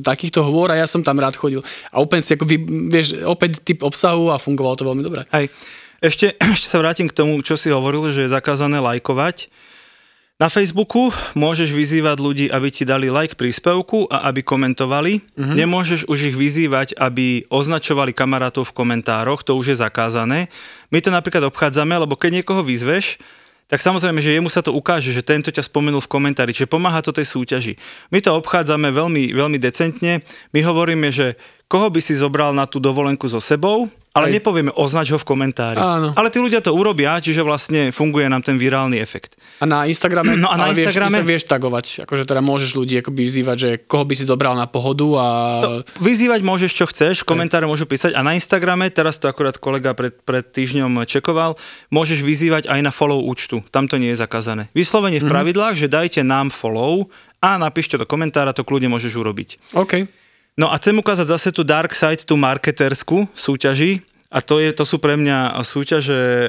takýchto 0.00 0.42
hôr 0.44 0.72
a 0.72 0.81
ja 0.81 0.87
som 0.88 1.05
tam 1.05 1.20
rád 1.20 1.37
chodil. 1.37 1.61
A 1.92 2.00
úplne 2.00 2.24
si 2.24 2.33
ako, 2.35 2.44
vieš, 2.90 3.20
opäť 3.24 3.62
typ 3.62 3.85
obsahu 3.85 4.33
a 4.33 4.40
fungovalo 4.40 4.74
to 4.76 4.85
veľmi 4.87 5.02
dobre. 5.05 5.22
Hej. 5.31 5.52
Ešte, 6.00 6.37
ešte 6.57 6.66
sa 6.68 6.81
vrátim 6.81 7.09
k 7.09 7.16
tomu, 7.16 7.40
čo 7.40 7.57
si 7.57 7.72
hovoril, 7.72 8.12
že 8.12 8.26
je 8.26 8.35
zakázané 8.35 8.81
lajkovať. 8.81 9.48
Na 10.37 10.53
Facebooku 10.53 11.09
môžeš 11.33 11.72
vyzývať 11.72 12.16
ľudí, 12.20 12.46
aby 12.53 12.68
ti 12.68 12.85
dali 12.85 13.09
like 13.09 13.40
príspevku 13.40 14.05
a 14.12 14.29
aby 14.29 14.44
komentovali. 14.44 15.25
Uh-huh. 15.33 15.57
Nemôžeš 15.57 16.05
už 16.12 16.29
ich 16.29 16.37
vyzývať, 16.37 16.92
aby 16.92 17.49
označovali 17.49 18.12
kamarátov 18.12 18.68
v 18.68 18.77
komentároch, 18.77 19.40
to 19.40 19.57
už 19.57 19.72
je 19.72 19.77
zakázané. 19.81 20.53
My 20.92 21.01
to 21.01 21.09
napríklad 21.09 21.49
obchádzame, 21.49 21.96
lebo 21.96 22.20
keď 22.20 22.44
niekoho 22.44 22.61
vyzveš, 22.61 23.16
tak 23.66 23.81
samozrejme, 23.81 24.20
že 24.20 24.37
jemu 24.37 24.53
sa 24.53 24.61
to 24.61 24.77
ukáže, 24.77 25.09
že 25.09 25.25
tento 25.25 25.49
ťa 25.49 25.64
spomenul 25.64 26.05
v 26.05 26.12
komentári, 26.12 26.53
čiže 26.53 26.68
pomáha 26.68 27.01
to 27.01 27.16
tej 27.16 27.27
súťaži. 27.27 27.75
My 28.12 28.20
to 28.20 28.37
obchádzame 28.37 28.92
veľmi, 28.92 29.33
veľmi 29.33 29.57
decentne. 29.57 30.20
My 30.53 30.61
hovoríme, 30.62 31.09
že 31.11 31.40
koho 31.66 31.88
by 31.88 31.99
si 31.99 32.12
zobral 32.12 32.53
na 32.53 32.68
tú 32.68 32.77
dovolenku 32.77 33.27
so 33.27 33.40
sebou, 33.40 33.88
ale 34.16 34.33
Aj. 34.33 34.35
nepovieme 34.40 34.72
označ 34.72 35.12
ho 35.12 35.20
v 35.20 35.26
komentári. 35.29 35.76
Áno. 35.76 36.16
Ale 36.16 36.33
tí 36.33 36.40
ľudia 36.40 36.64
to 36.64 36.72
urobia, 36.72 37.20
čiže 37.20 37.44
vlastne 37.44 37.92
funguje 37.92 38.24
nám 38.33 38.40
ten 38.40 38.57
virálny 38.57 38.96
efekt. 38.96 39.37
A 39.61 39.68
na 39.68 39.85
Instagrame, 39.85 40.40
no 40.40 40.48
a 40.48 40.57
na 40.57 40.72
Instagrame... 40.72 41.20
Vieš, 41.20 41.29
vieš 41.29 41.44
tagovať, 41.52 42.09
akože 42.09 42.24
teda 42.24 42.40
môžeš 42.40 42.72
ľudí 42.72 43.05
akoby 43.05 43.20
vyzývať, 43.29 43.57
že 43.61 43.70
koho 43.85 44.09
by 44.09 44.14
si 44.16 44.24
zobral 44.24 44.57
na 44.57 44.64
pohodu 44.64 45.05
a... 45.20 45.26
No, 45.61 45.70
vyzývať 46.00 46.40
môžeš, 46.40 46.72
čo 46.72 46.88
chceš, 46.88 47.29
komentáre 47.29 47.68
môžu 47.68 47.85
písať 47.85 48.16
a 48.16 48.24
na 48.24 48.33
Instagrame, 48.33 48.88
teraz 48.88 49.20
to 49.20 49.29
akurát 49.29 49.61
kolega 49.61 49.92
pred, 49.92 50.16
pred 50.24 50.48
týždňom 50.48 51.05
čekoval, 51.05 51.61
môžeš 51.92 52.24
vyzývať 52.24 52.72
aj 52.72 52.81
na 52.81 52.88
follow 52.88 53.20
účtu, 53.20 53.61
tam 53.68 53.85
to 53.85 54.00
nie 54.00 54.16
je 54.16 54.18
zakázané. 54.24 54.72
Vyslovene 54.72 55.20
v 55.20 55.29
mhm. 55.29 55.33
pravidlách, 55.33 55.74
mm-hmm. 55.76 55.92
že 55.92 55.96
dajte 56.00 56.20
nám 56.24 56.48
follow 56.48 57.12
a 57.44 57.61
napíšte 57.61 58.00
do 58.00 58.09
komentára, 58.09 58.57
to 58.57 58.64
kľudne 58.64 58.88
môžeš 58.88 59.12
urobiť. 59.12 59.76
OK. 59.76 60.09
No 60.57 60.73
a 60.73 60.81
chcem 60.81 60.97
ukázať 60.97 61.27
zase 61.29 61.49
tú 61.53 61.61
dark 61.61 61.92
side, 61.92 62.25
tú 62.25 62.40
marketersku 62.40 63.29
súťaži. 63.37 64.01
A 64.33 64.40
to, 64.40 64.59
je, 64.59 64.73
to 64.73 64.88
sú 64.88 64.97
pre 64.99 65.14
mňa 65.14 65.53
súťaže 65.61 66.49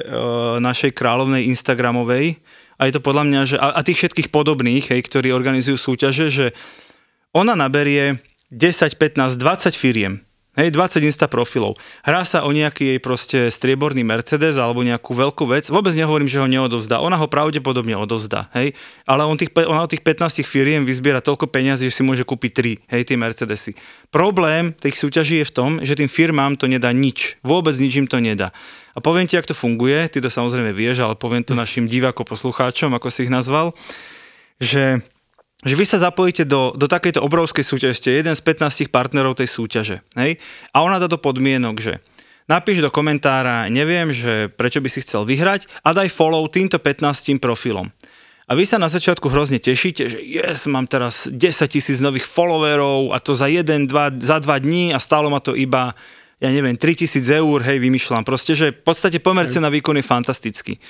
našej 0.58 0.96
kráľovnej 0.96 1.44
Instagramovej. 1.52 2.40
A 2.80 2.88
je 2.88 2.92
to 2.96 3.04
podľa 3.04 3.24
mňa, 3.28 3.40
že, 3.44 3.56
a, 3.60 3.76
a 3.76 3.80
tých 3.84 4.00
všetkých 4.00 4.32
podobných, 4.32 4.88
hej, 4.92 5.00
ktorí 5.04 5.28
organizujú 5.30 5.76
súťaže, 5.76 6.32
že 6.32 6.46
ona 7.36 7.52
naberie 7.52 8.18
10, 8.50 8.96
15, 8.96 9.36
20 9.36 9.76
firiem 9.76 10.24
Hej, 10.58 10.74
20 10.74 11.06
Insta 11.06 11.30
profilov. 11.30 11.78
Hrá 12.02 12.26
sa 12.26 12.42
o 12.42 12.50
nejaký 12.50 12.90
jej 12.90 12.98
proste 12.98 13.38
strieborný 13.46 14.02
Mercedes 14.02 14.58
alebo 14.58 14.82
nejakú 14.82 15.14
veľkú 15.14 15.46
vec. 15.46 15.70
Vôbec 15.70 15.94
nehovorím, 15.94 16.26
že 16.26 16.42
ho 16.42 16.50
neodovzdá. 16.50 16.98
Ona 16.98 17.14
ho 17.14 17.30
pravdepodobne 17.30 17.94
odovzdá. 17.94 18.50
Hej. 18.58 18.74
Ale 19.06 19.22
on 19.22 19.38
tých, 19.38 19.54
ona 19.54 19.86
od 19.86 19.90
tých 19.94 20.02
15 20.02 20.42
firiem 20.42 20.82
vyzbiera 20.82 21.22
toľko 21.22 21.46
peňazí, 21.46 21.86
že 21.86 21.94
si 21.94 22.02
môže 22.02 22.26
kúpiť 22.26 22.50
3, 22.90 22.90
hej, 22.90 23.02
tie 23.06 23.14
Mercedesy. 23.14 23.78
Problém 24.10 24.74
tých 24.74 24.98
súťaží 24.98 25.38
je 25.38 25.46
v 25.46 25.54
tom, 25.54 25.70
že 25.78 25.94
tým 25.94 26.10
firmám 26.10 26.58
to 26.58 26.66
nedá 26.66 26.90
nič. 26.90 27.38
Vôbec 27.46 27.78
nič 27.78 27.94
im 27.94 28.10
to 28.10 28.18
nedá. 28.18 28.50
A 28.92 28.98
poviem 28.98 29.30
ti, 29.30 29.38
ako 29.38 29.54
to 29.54 29.62
funguje, 29.62 30.10
ty 30.10 30.18
to 30.18 30.26
samozrejme 30.26 30.74
vieš, 30.74 31.06
ale 31.06 31.14
poviem 31.14 31.46
to 31.46 31.54
našim 31.54 31.86
divákom, 31.86 32.26
poslucháčom, 32.26 32.90
ako 32.98 33.14
si 33.14 33.30
ich 33.30 33.30
nazval, 33.30 33.78
že 34.58 35.06
že 35.66 35.74
vy 35.74 35.84
sa 35.86 35.98
zapojíte 35.98 36.46
do, 36.46 36.70
do 36.78 36.86
takejto 36.86 37.18
obrovskej 37.18 37.66
súťaže, 37.66 37.98
ste 37.98 38.10
jeden 38.14 38.34
z 38.38 38.42
15 38.46 38.94
partnerov 38.94 39.42
tej 39.42 39.50
súťaže. 39.50 40.06
Hej? 40.14 40.38
A 40.70 40.86
ona 40.86 41.02
dá 41.02 41.10
do 41.10 41.18
podmienok, 41.18 41.82
že 41.82 41.98
napíš 42.46 42.78
do 42.78 42.94
komentára, 42.94 43.66
neviem, 43.66 44.14
že 44.14 44.54
prečo 44.54 44.78
by 44.78 44.86
si 44.86 45.02
chcel 45.02 45.26
vyhrať 45.26 45.66
a 45.82 45.90
daj 45.90 46.14
follow 46.14 46.46
týmto 46.46 46.78
15 46.78 47.42
profilom. 47.42 47.90
A 48.48 48.56
vy 48.56 48.64
sa 48.64 48.80
na 48.80 48.88
začiatku 48.88 49.28
hrozne 49.28 49.60
tešíte, 49.60 50.08
že 50.08 50.18
yes, 50.24 50.64
mám 50.72 50.88
teraz 50.88 51.28
10 51.28 51.36
tisíc 51.68 52.00
nových 52.00 52.24
followerov 52.24 53.12
a 53.12 53.20
to 53.20 53.36
za 53.36 53.44
jeden, 53.44 53.84
dva, 53.84 54.08
za 54.16 54.40
dva 54.40 54.56
dní 54.56 54.96
a 54.96 55.02
stálo 55.02 55.28
ma 55.28 55.36
to 55.36 55.52
iba, 55.52 55.92
ja 56.40 56.48
neviem, 56.48 56.72
3000 56.72 57.20
eur, 57.28 57.60
hej, 57.60 57.76
vymýšľam. 57.76 58.24
Proste, 58.24 58.56
že 58.56 58.72
v 58.72 58.80
podstate 58.80 59.20
pomer 59.20 59.44
na 59.52 59.68
výkon 59.68 60.00
je 60.00 60.06
fantastický. 60.06 60.80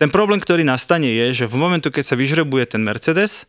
Ten 0.00 0.08
problém, 0.08 0.40
ktorý 0.40 0.64
nastane 0.64 1.12
je, 1.12 1.44
že 1.44 1.50
v 1.50 1.60
momentu, 1.60 1.92
keď 1.92 2.04
sa 2.08 2.16
vyžrebuje 2.16 2.64
ten 2.72 2.80
Mercedes, 2.80 3.44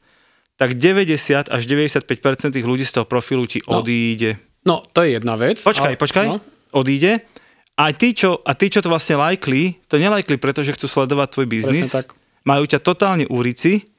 tak 0.58 0.78
90 0.78 1.50
až 1.50 1.62
95% 1.66 2.54
tých 2.54 2.66
ľudí 2.66 2.86
z 2.86 3.02
toho 3.02 3.06
profilu 3.10 3.50
ti 3.50 3.60
no. 3.66 3.82
odíde. 3.82 4.38
No, 4.64 4.86
to 4.96 5.04
je 5.04 5.20
jedna 5.20 5.36
vec. 5.36 5.60
Počkaj, 5.60 5.96
ale, 5.96 6.00
počkaj, 6.00 6.26
no. 6.30 6.40
odíde. 6.72 7.26
A 7.74 7.90
tí, 7.90 8.14
čo, 8.14 8.38
a 8.46 8.54
tí, 8.54 8.70
čo 8.70 8.86
to 8.86 8.90
vlastne 8.94 9.18
lajkli, 9.18 9.82
to 9.90 9.98
nelajkli, 9.98 10.38
pretože 10.38 10.78
chcú 10.78 10.86
sledovať 10.86 11.28
tvoj 11.34 11.48
biznis. 11.50 11.90
Majú 12.46 12.64
ťa 12.70 12.80
totálne 12.80 13.26
úrici. 13.34 13.90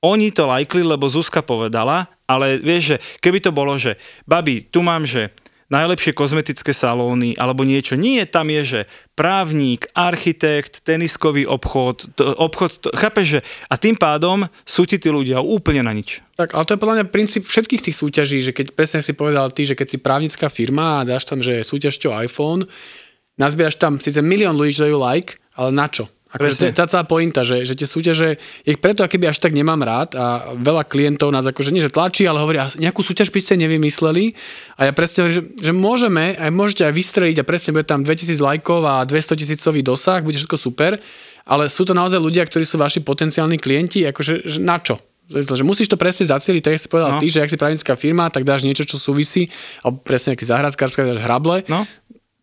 Oni 0.00 0.32
to 0.32 0.48
lajkli, 0.48 0.80
lebo 0.86 1.10
Zuzka 1.10 1.44
povedala, 1.44 2.08
ale 2.24 2.56
vieš, 2.56 2.94
že 2.94 2.96
keby 3.20 3.42
to 3.42 3.50
bolo, 3.50 3.74
že 3.76 3.98
babi, 4.24 4.64
tu 4.64 4.80
mám, 4.80 5.04
že 5.04 5.34
najlepšie 5.68 6.16
kozmetické 6.16 6.72
salóny 6.72 7.36
alebo 7.36 7.64
niečo. 7.64 7.94
Nie, 7.94 8.24
tam 8.24 8.48
je, 8.48 8.62
že 8.64 8.80
právnik, 9.12 9.88
architekt, 9.92 10.80
teniskový 10.84 11.44
obchod, 11.44 12.16
to, 12.16 12.24
obchod, 12.36 12.70
to, 12.80 12.88
chápeš, 12.96 13.38
že 13.38 13.40
a 13.68 13.74
tým 13.76 13.96
pádom 13.96 14.48
sú 14.64 14.88
ti 14.88 14.96
tí 14.96 15.12
ľudia 15.12 15.44
úplne 15.44 15.84
na 15.84 15.92
nič. 15.92 16.24
Tak, 16.40 16.56
ale 16.56 16.64
to 16.64 16.74
je 16.74 16.82
podľa 16.82 16.96
mňa 17.00 17.06
princíp 17.12 17.42
všetkých 17.44 17.84
tých 17.90 17.96
súťaží, 17.96 18.38
že 18.40 18.56
keď 18.56 18.72
presne 18.72 19.00
si 19.04 19.12
povedal 19.12 19.52
ty, 19.52 19.68
že 19.68 19.76
keď 19.76 19.86
si 19.92 19.98
právnická 20.00 20.48
firma 20.48 21.02
a 21.02 21.06
dáš 21.06 21.28
tam, 21.28 21.44
že 21.44 21.60
súťažťou 21.60 22.16
iPhone, 22.24 22.64
nazbieraš 23.36 23.76
tam 23.76 24.00
síce 24.00 24.24
milión 24.24 24.56
ľudí, 24.56 24.72
čo 24.72 24.88
dajú 24.88 24.96
like, 24.96 25.36
ale 25.58 25.70
na 25.74 25.86
čo? 25.90 26.08
To 26.28 26.44
je 26.44 26.76
tá 26.76 26.84
celá 26.84 27.08
pointa, 27.08 27.40
že, 27.40 27.64
že 27.64 27.72
tie 27.72 27.88
súťaže, 27.88 28.36
ich 28.68 28.76
preto 28.76 29.00
keby 29.00 29.32
až 29.32 29.40
tak 29.40 29.56
nemám 29.56 29.80
rád 29.80 30.12
a 30.12 30.52
veľa 30.60 30.84
klientov 30.84 31.32
nás 31.32 31.48
akože 31.48 31.72
nie, 31.72 31.80
že 31.80 31.88
tlačí, 31.88 32.28
ale 32.28 32.44
hovoria, 32.44 32.68
nejakú 32.76 33.00
súťaž 33.00 33.32
by 33.32 33.40
ste 33.40 33.56
nevymysleli 33.64 34.36
a 34.76 34.84
ja 34.84 34.92
presne 34.92 35.24
hovorím, 35.24 35.36
že, 35.40 35.42
že 35.56 35.72
môžeme, 35.72 36.36
aj 36.36 36.52
môžete 36.52 36.82
aj 36.84 36.92
vystreliť 36.92 37.36
a 37.40 37.48
presne 37.48 37.72
bude 37.72 37.88
tam 37.88 38.04
2000 38.04 38.44
lajkov 38.44 38.84
a 38.84 39.08
200 39.08 39.40
tisícový 39.40 39.80
dosah, 39.80 40.20
bude 40.20 40.36
všetko 40.36 40.60
super, 40.60 41.00
ale 41.48 41.72
sú 41.72 41.88
to 41.88 41.96
naozaj 41.96 42.20
ľudia, 42.20 42.44
ktorí 42.44 42.68
sú 42.68 42.76
vaši 42.76 43.00
potenciálni 43.00 43.56
klienti, 43.56 44.04
akože 44.04 44.44
že 44.44 44.60
na 44.60 44.76
čo? 44.76 45.00
Že 45.32 45.64
musíš 45.64 45.92
to 45.92 46.00
presne 46.00 46.28
zacieliť, 46.28 46.60
tak 46.60 46.76
si 46.76 46.88
povedal 46.92 47.16
no. 47.16 47.20
ty, 47.20 47.32
že 47.32 47.40
ak 47.40 47.52
si 47.52 47.60
právnická 47.60 47.96
firma, 47.96 48.28
tak 48.32 48.44
dáš 48.44 48.64
niečo, 48.64 48.84
čo 48.84 48.96
súvisí, 49.00 49.48
alebo 49.80 50.00
presne 50.00 50.32
nejaký 50.32 50.44
záhradkárska, 50.44 51.04
dáš 51.04 51.20
hrable. 51.24 51.68
No. 51.68 51.84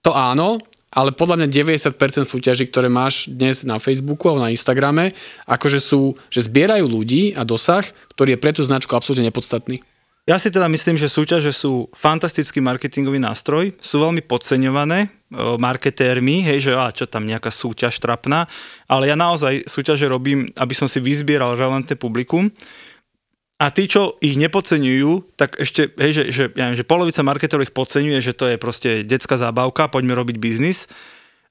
To 0.05 0.13
áno, 0.13 0.61
ale 0.95 1.11
podľa 1.11 1.43
mňa 1.43 1.47
90% 1.51 2.23
súťaží, 2.23 2.71
ktoré 2.71 2.87
máš 2.87 3.27
dnes 3.27 3.67
na 3.67 3.75
Facebooku 3.83 4.31
alebo 4.31 4.47
na 4.47 4.55
Instagrame, 4.55 5.11
akože 5.43 5.83
sú, 5.83 6.15
že 6.31 6.47
zbierajú 6.47 6.87
ľudí 6.87 7.35
a 7.35 7.43
dosah, 7.43 7.83
ktorý 8.15 8.39
je 8.39 8.41
pre 8.41 8.55
tú 8.55 8.63
značku 8.63 8.95
absolútne 8.95 9.27
nepodstatný. 9.27 9.83
Ja 10.25 10.41
si 10.41 10.49
teda 10.49 10.65
myslím, 10.65 10.97
že 10.97 11.05
súťaže 11.05 11.53
sú 11.53 11.85
fantastický 11.93 12.57
marketingový 12.57 13.21
nástroj, 13.21 13.77
sú 13.77 14.01
veľmi 14.01 14.25
podceňované 14.25 15.13
marketérmi, 15.61 16.41
hej, 16.41 16.65
že 16.65 16.71
a 16.73 16.89
čo 16.89 17.05
tam 17.05 17.29
nejaká 17.29 17.53
súťaž 17.53 18.01
trapná, 18.01 18.49
ale 18.89 19.13
ja 19.13 19.13
naozaj 19.13 19.69
súťaže 19.69 20.09
robím, 20.09 20.49
aby 20.57 20.73
som 20.73 20.89
si 20.89 20.97
vyzbieral 20.97 21.53
relevantné 21.53 21.93
publikum 21.93 22.49
a 23.55 23.71
tí, 23.71 23.87
čo 23.87 24.19
ich 24.19 24.35
nepodceňujú, 24.35 25.39
tak 25.39 25.55
ešte, 25.55 25.95
hej, 25.95 26.11
že, 26.11 26.23
že, 26.27 26.43
ja 26.59 26.67
neviem, 26.67 26.79
že 26.83 26.87
polovica 26.87 27.23
marketerov 27.23 27.63
ich 27.63 27.71
podceňuje, 27.71 28.19
že 28.19 28.35
to 28.35 28.51
je 28.51 28.59
proste 28.59 29.07
detská 29.07 29.39
zábavka, 29.39 29.87
poďme 29.87 30.11
robiť 30.11 30.35
biznis. 30.35 30.91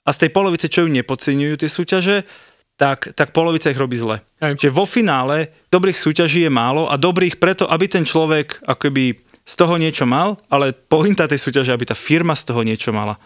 A 0.04 0.12
z 0.12 0.28
tej 0.28 0.30
polovice, 0.36 0.68
čo 0.68 0.84
ju 0.84 0.92
nepodceňujú 0.92 1.54
tie 1.56 1.70
súťaže, 1.72 2.28
tak, 2.76 3.16
tak 3.16 3.32
polovica 3.32 3.72
ich 3.72 3.80
robí 3.80 3.96
zle. 3.96 4.20
Aj. 4.36 4.52
Čiže 4.52 4.76
vo 4.76 4.84
finále 4.84 5.48
dobrých 5.72 5.96
súťaží 5.96 6.44
je 6.44 6.52
málo 6.52 6.92
a 6.92 7.00
dobrých 7.00 7.40
preto, 7.40 7.64
aby 7.64 7.88
ten 7.88 8.04
človek 8.04 8.60
akoby 8.68 9.24
z 9.44 9.54
toho 9.56 9.80
niečo 9.80 10.04
mal, 10.04 10.36
ale 10.52 10.76
pointa 10.76 11.24
tej 11.24 11.40
súťaže, 11.40 11.72
aby 11.72 11.88
tá 11.88 11.96
firma 11.96 12.36
z 12.36 12.52
toho 12.52 12.60
niečo 12.60 12.92
mala. 12.92 13.16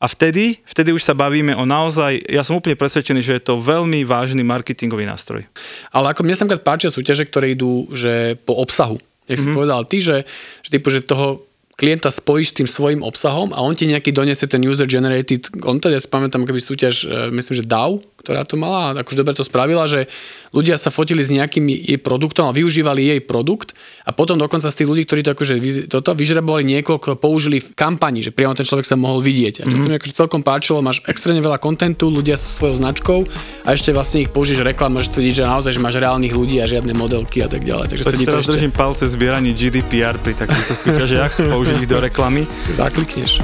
A 0.00 0.08
vtedy, 0.08 0.56
vtedy 0.64 0.96
už 0.96 1.04
sa 1.04 1.12
bavíme 1.12 1.52
o 1.52 1.68
naozaj, 1.68 2.24
ja 2.24 2.40
som 2.40 2.56
úplne 2.56 2.72
presvedčený, 2.72 3.20
že 3.20 3.36
je 3.36 3.44
to 3.52 3.60
veľmi 3.60 4.00
vážny 4.08 4.40
marketingový 4.40 5.04
nástroj. 5.04 5.44
Ale 5.92 6.16
ako 6.16 6.24
mne 6.24 6.36
sa 6.40 6.48
páčia 6.56 6.88
súťaže, 6.88 7.28
ktoré 7.28 7.52
idú 7.52 7.84
že 7.92 8.40
po 8.48 8.56
obsahu. 8.56 8.96
Jak 9.28 9.36
mm-hmm. 9.36 9.44
si 9.44 9.48
mhm. 9.52 9.56
povedal 9.56 9.80
ty, 9.84 10.00
že, 10.00 10.16
že, 10.64 10.68
typu, 10.72 10.88
že 10.88 11.04
toho 11.04 11.44
klienta 11.80 12.12
spojíš 12.12 12.52
s 12.52 12.56
tým 12.60 12.68
svojim 12.68 13.00
obsahom 13.00 13.56
a 13.56 13.64
on 13.64 13.72
ti 13.72 13.88
nejaký 13.88 14.12
donese 14.12 14.44
ten 14.44 14.60
user 14.60 14.84
generated 14.84 15.48
content. 15.48 15.96
Ja 15.96 16.00
si 16.00 16.12
pamätám, 16.12 16.44
keby 16.44 16.60
súťaž, 16.60 17.08
e, 17.08 17.32
myslím, 17.32 17.54
že 17.56 17.64
DAO, 17.64 18.04
ktorá 18.20 18.44
to 18.44 18.60
mala, 18.60 19.00
akože 19.00 19.16
dobre 19.16 19.32
to 19.32 19.48
spravila, 19.48 19.88
že 19.88 20.04
ľudia 20.50 20.76
sa 20.76 20.90
fotili 20.90 21.22
s 21.22 21.30
nejakým 21.30 21.66
jej 21.70 21.98
produktom 21.98 22.50
a 22.50 22.52
využívali 22.54 23.06
jej 23.06 23.20
produkt 23.22 23.74
a 24.02 24.10
potom 24.10 24.36
dokonca 24.38 24.66
z 24.70 24.76
tých 24.82 24.88
ľudí, 24.90 25.02
ktorí 25.06 25.20
to 25.22 25.30
akože 25.34 25.54
toto 25.86 26.10
vyžrebovali 26.14 26.66
niekoľko, 26.66 27.18
použili 27.18 27.62
v 27.62 27.70
kampani, 27.74 28.26
že 28.26 28.34
priamo 28.34 28.54
ten 28.58 28.66
človek 28.66 28.86
sa 28.86 28.98
mohol 28.98 29.22
vidieť. 29.22 29.62
A 29.62 29.70
to 29.70 29.74
mm-hmm. 29.74 29.82
sa 29.82 29.88
mi 29.90 29.96
akože 29.98 30.14
celkom 30.14 30.42
páčilo, 30.42 30.82
máš 30.82 31.02
extrémne 31.06 31.42
veľa 31.42 31.62
kontentu, 31.62 32.10
ľudia 32.10 32.34
sú 32.34 32.50
svojou 32.50 32.76
značkou 32.82 33.18
a 33.64 33.68
ešte 33.70 33.94
vlastne 33.94 34.26
ich 34.26 34.30
použiješ 34.30 34.66
reklam, 34.66 34.98
môžeš 34.98 35.14
tvrdiť, 35.14 35.34
že 35.40 35.44
naozaj, 35.46 35.72
že 35.78 35.80
máš 35.80 35.96
reálnych 36.02 36.34
ľudí 36.34 36.58
a 36.58 36.66
žiadne 36.66 36.92
modelky 36.94 37.46
a 37.46 37.48
tak 37.48 37.62
ďalej. 37.62 37.94
Takže 37.94 38.04
Poď 38.06 38.14
teraz 38.26 38.42
ešte... 38.44 38.54
držím 38.58 38.72
palce 38.74 39.04
zbieraní 39.06 39.54
GDPR 39.54 40.18
pri 40.18 40.34
takýchto 40.34 40.74
súťažiach, 40.74 41.32
použiť 41.52 41.76
ich 41.86 41.88
do 41.88 41.98
reklamy. 42.02 42.44
Zaklikneš. 42.70 43.38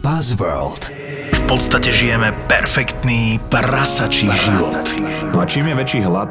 Buzzworld 0.00 0.99
podstate 1.50 1.90
žijeme 1.90 2.30
perfektný 2.46 3.42
prasačí 3.50 4.30
život. 4.30 4.94
No 5.34 5.42
a 5.42 5.44
čím 5.50 5.66
je 5.66 5.74
väčší 5.74 6.00
hlad, 6.06 6.30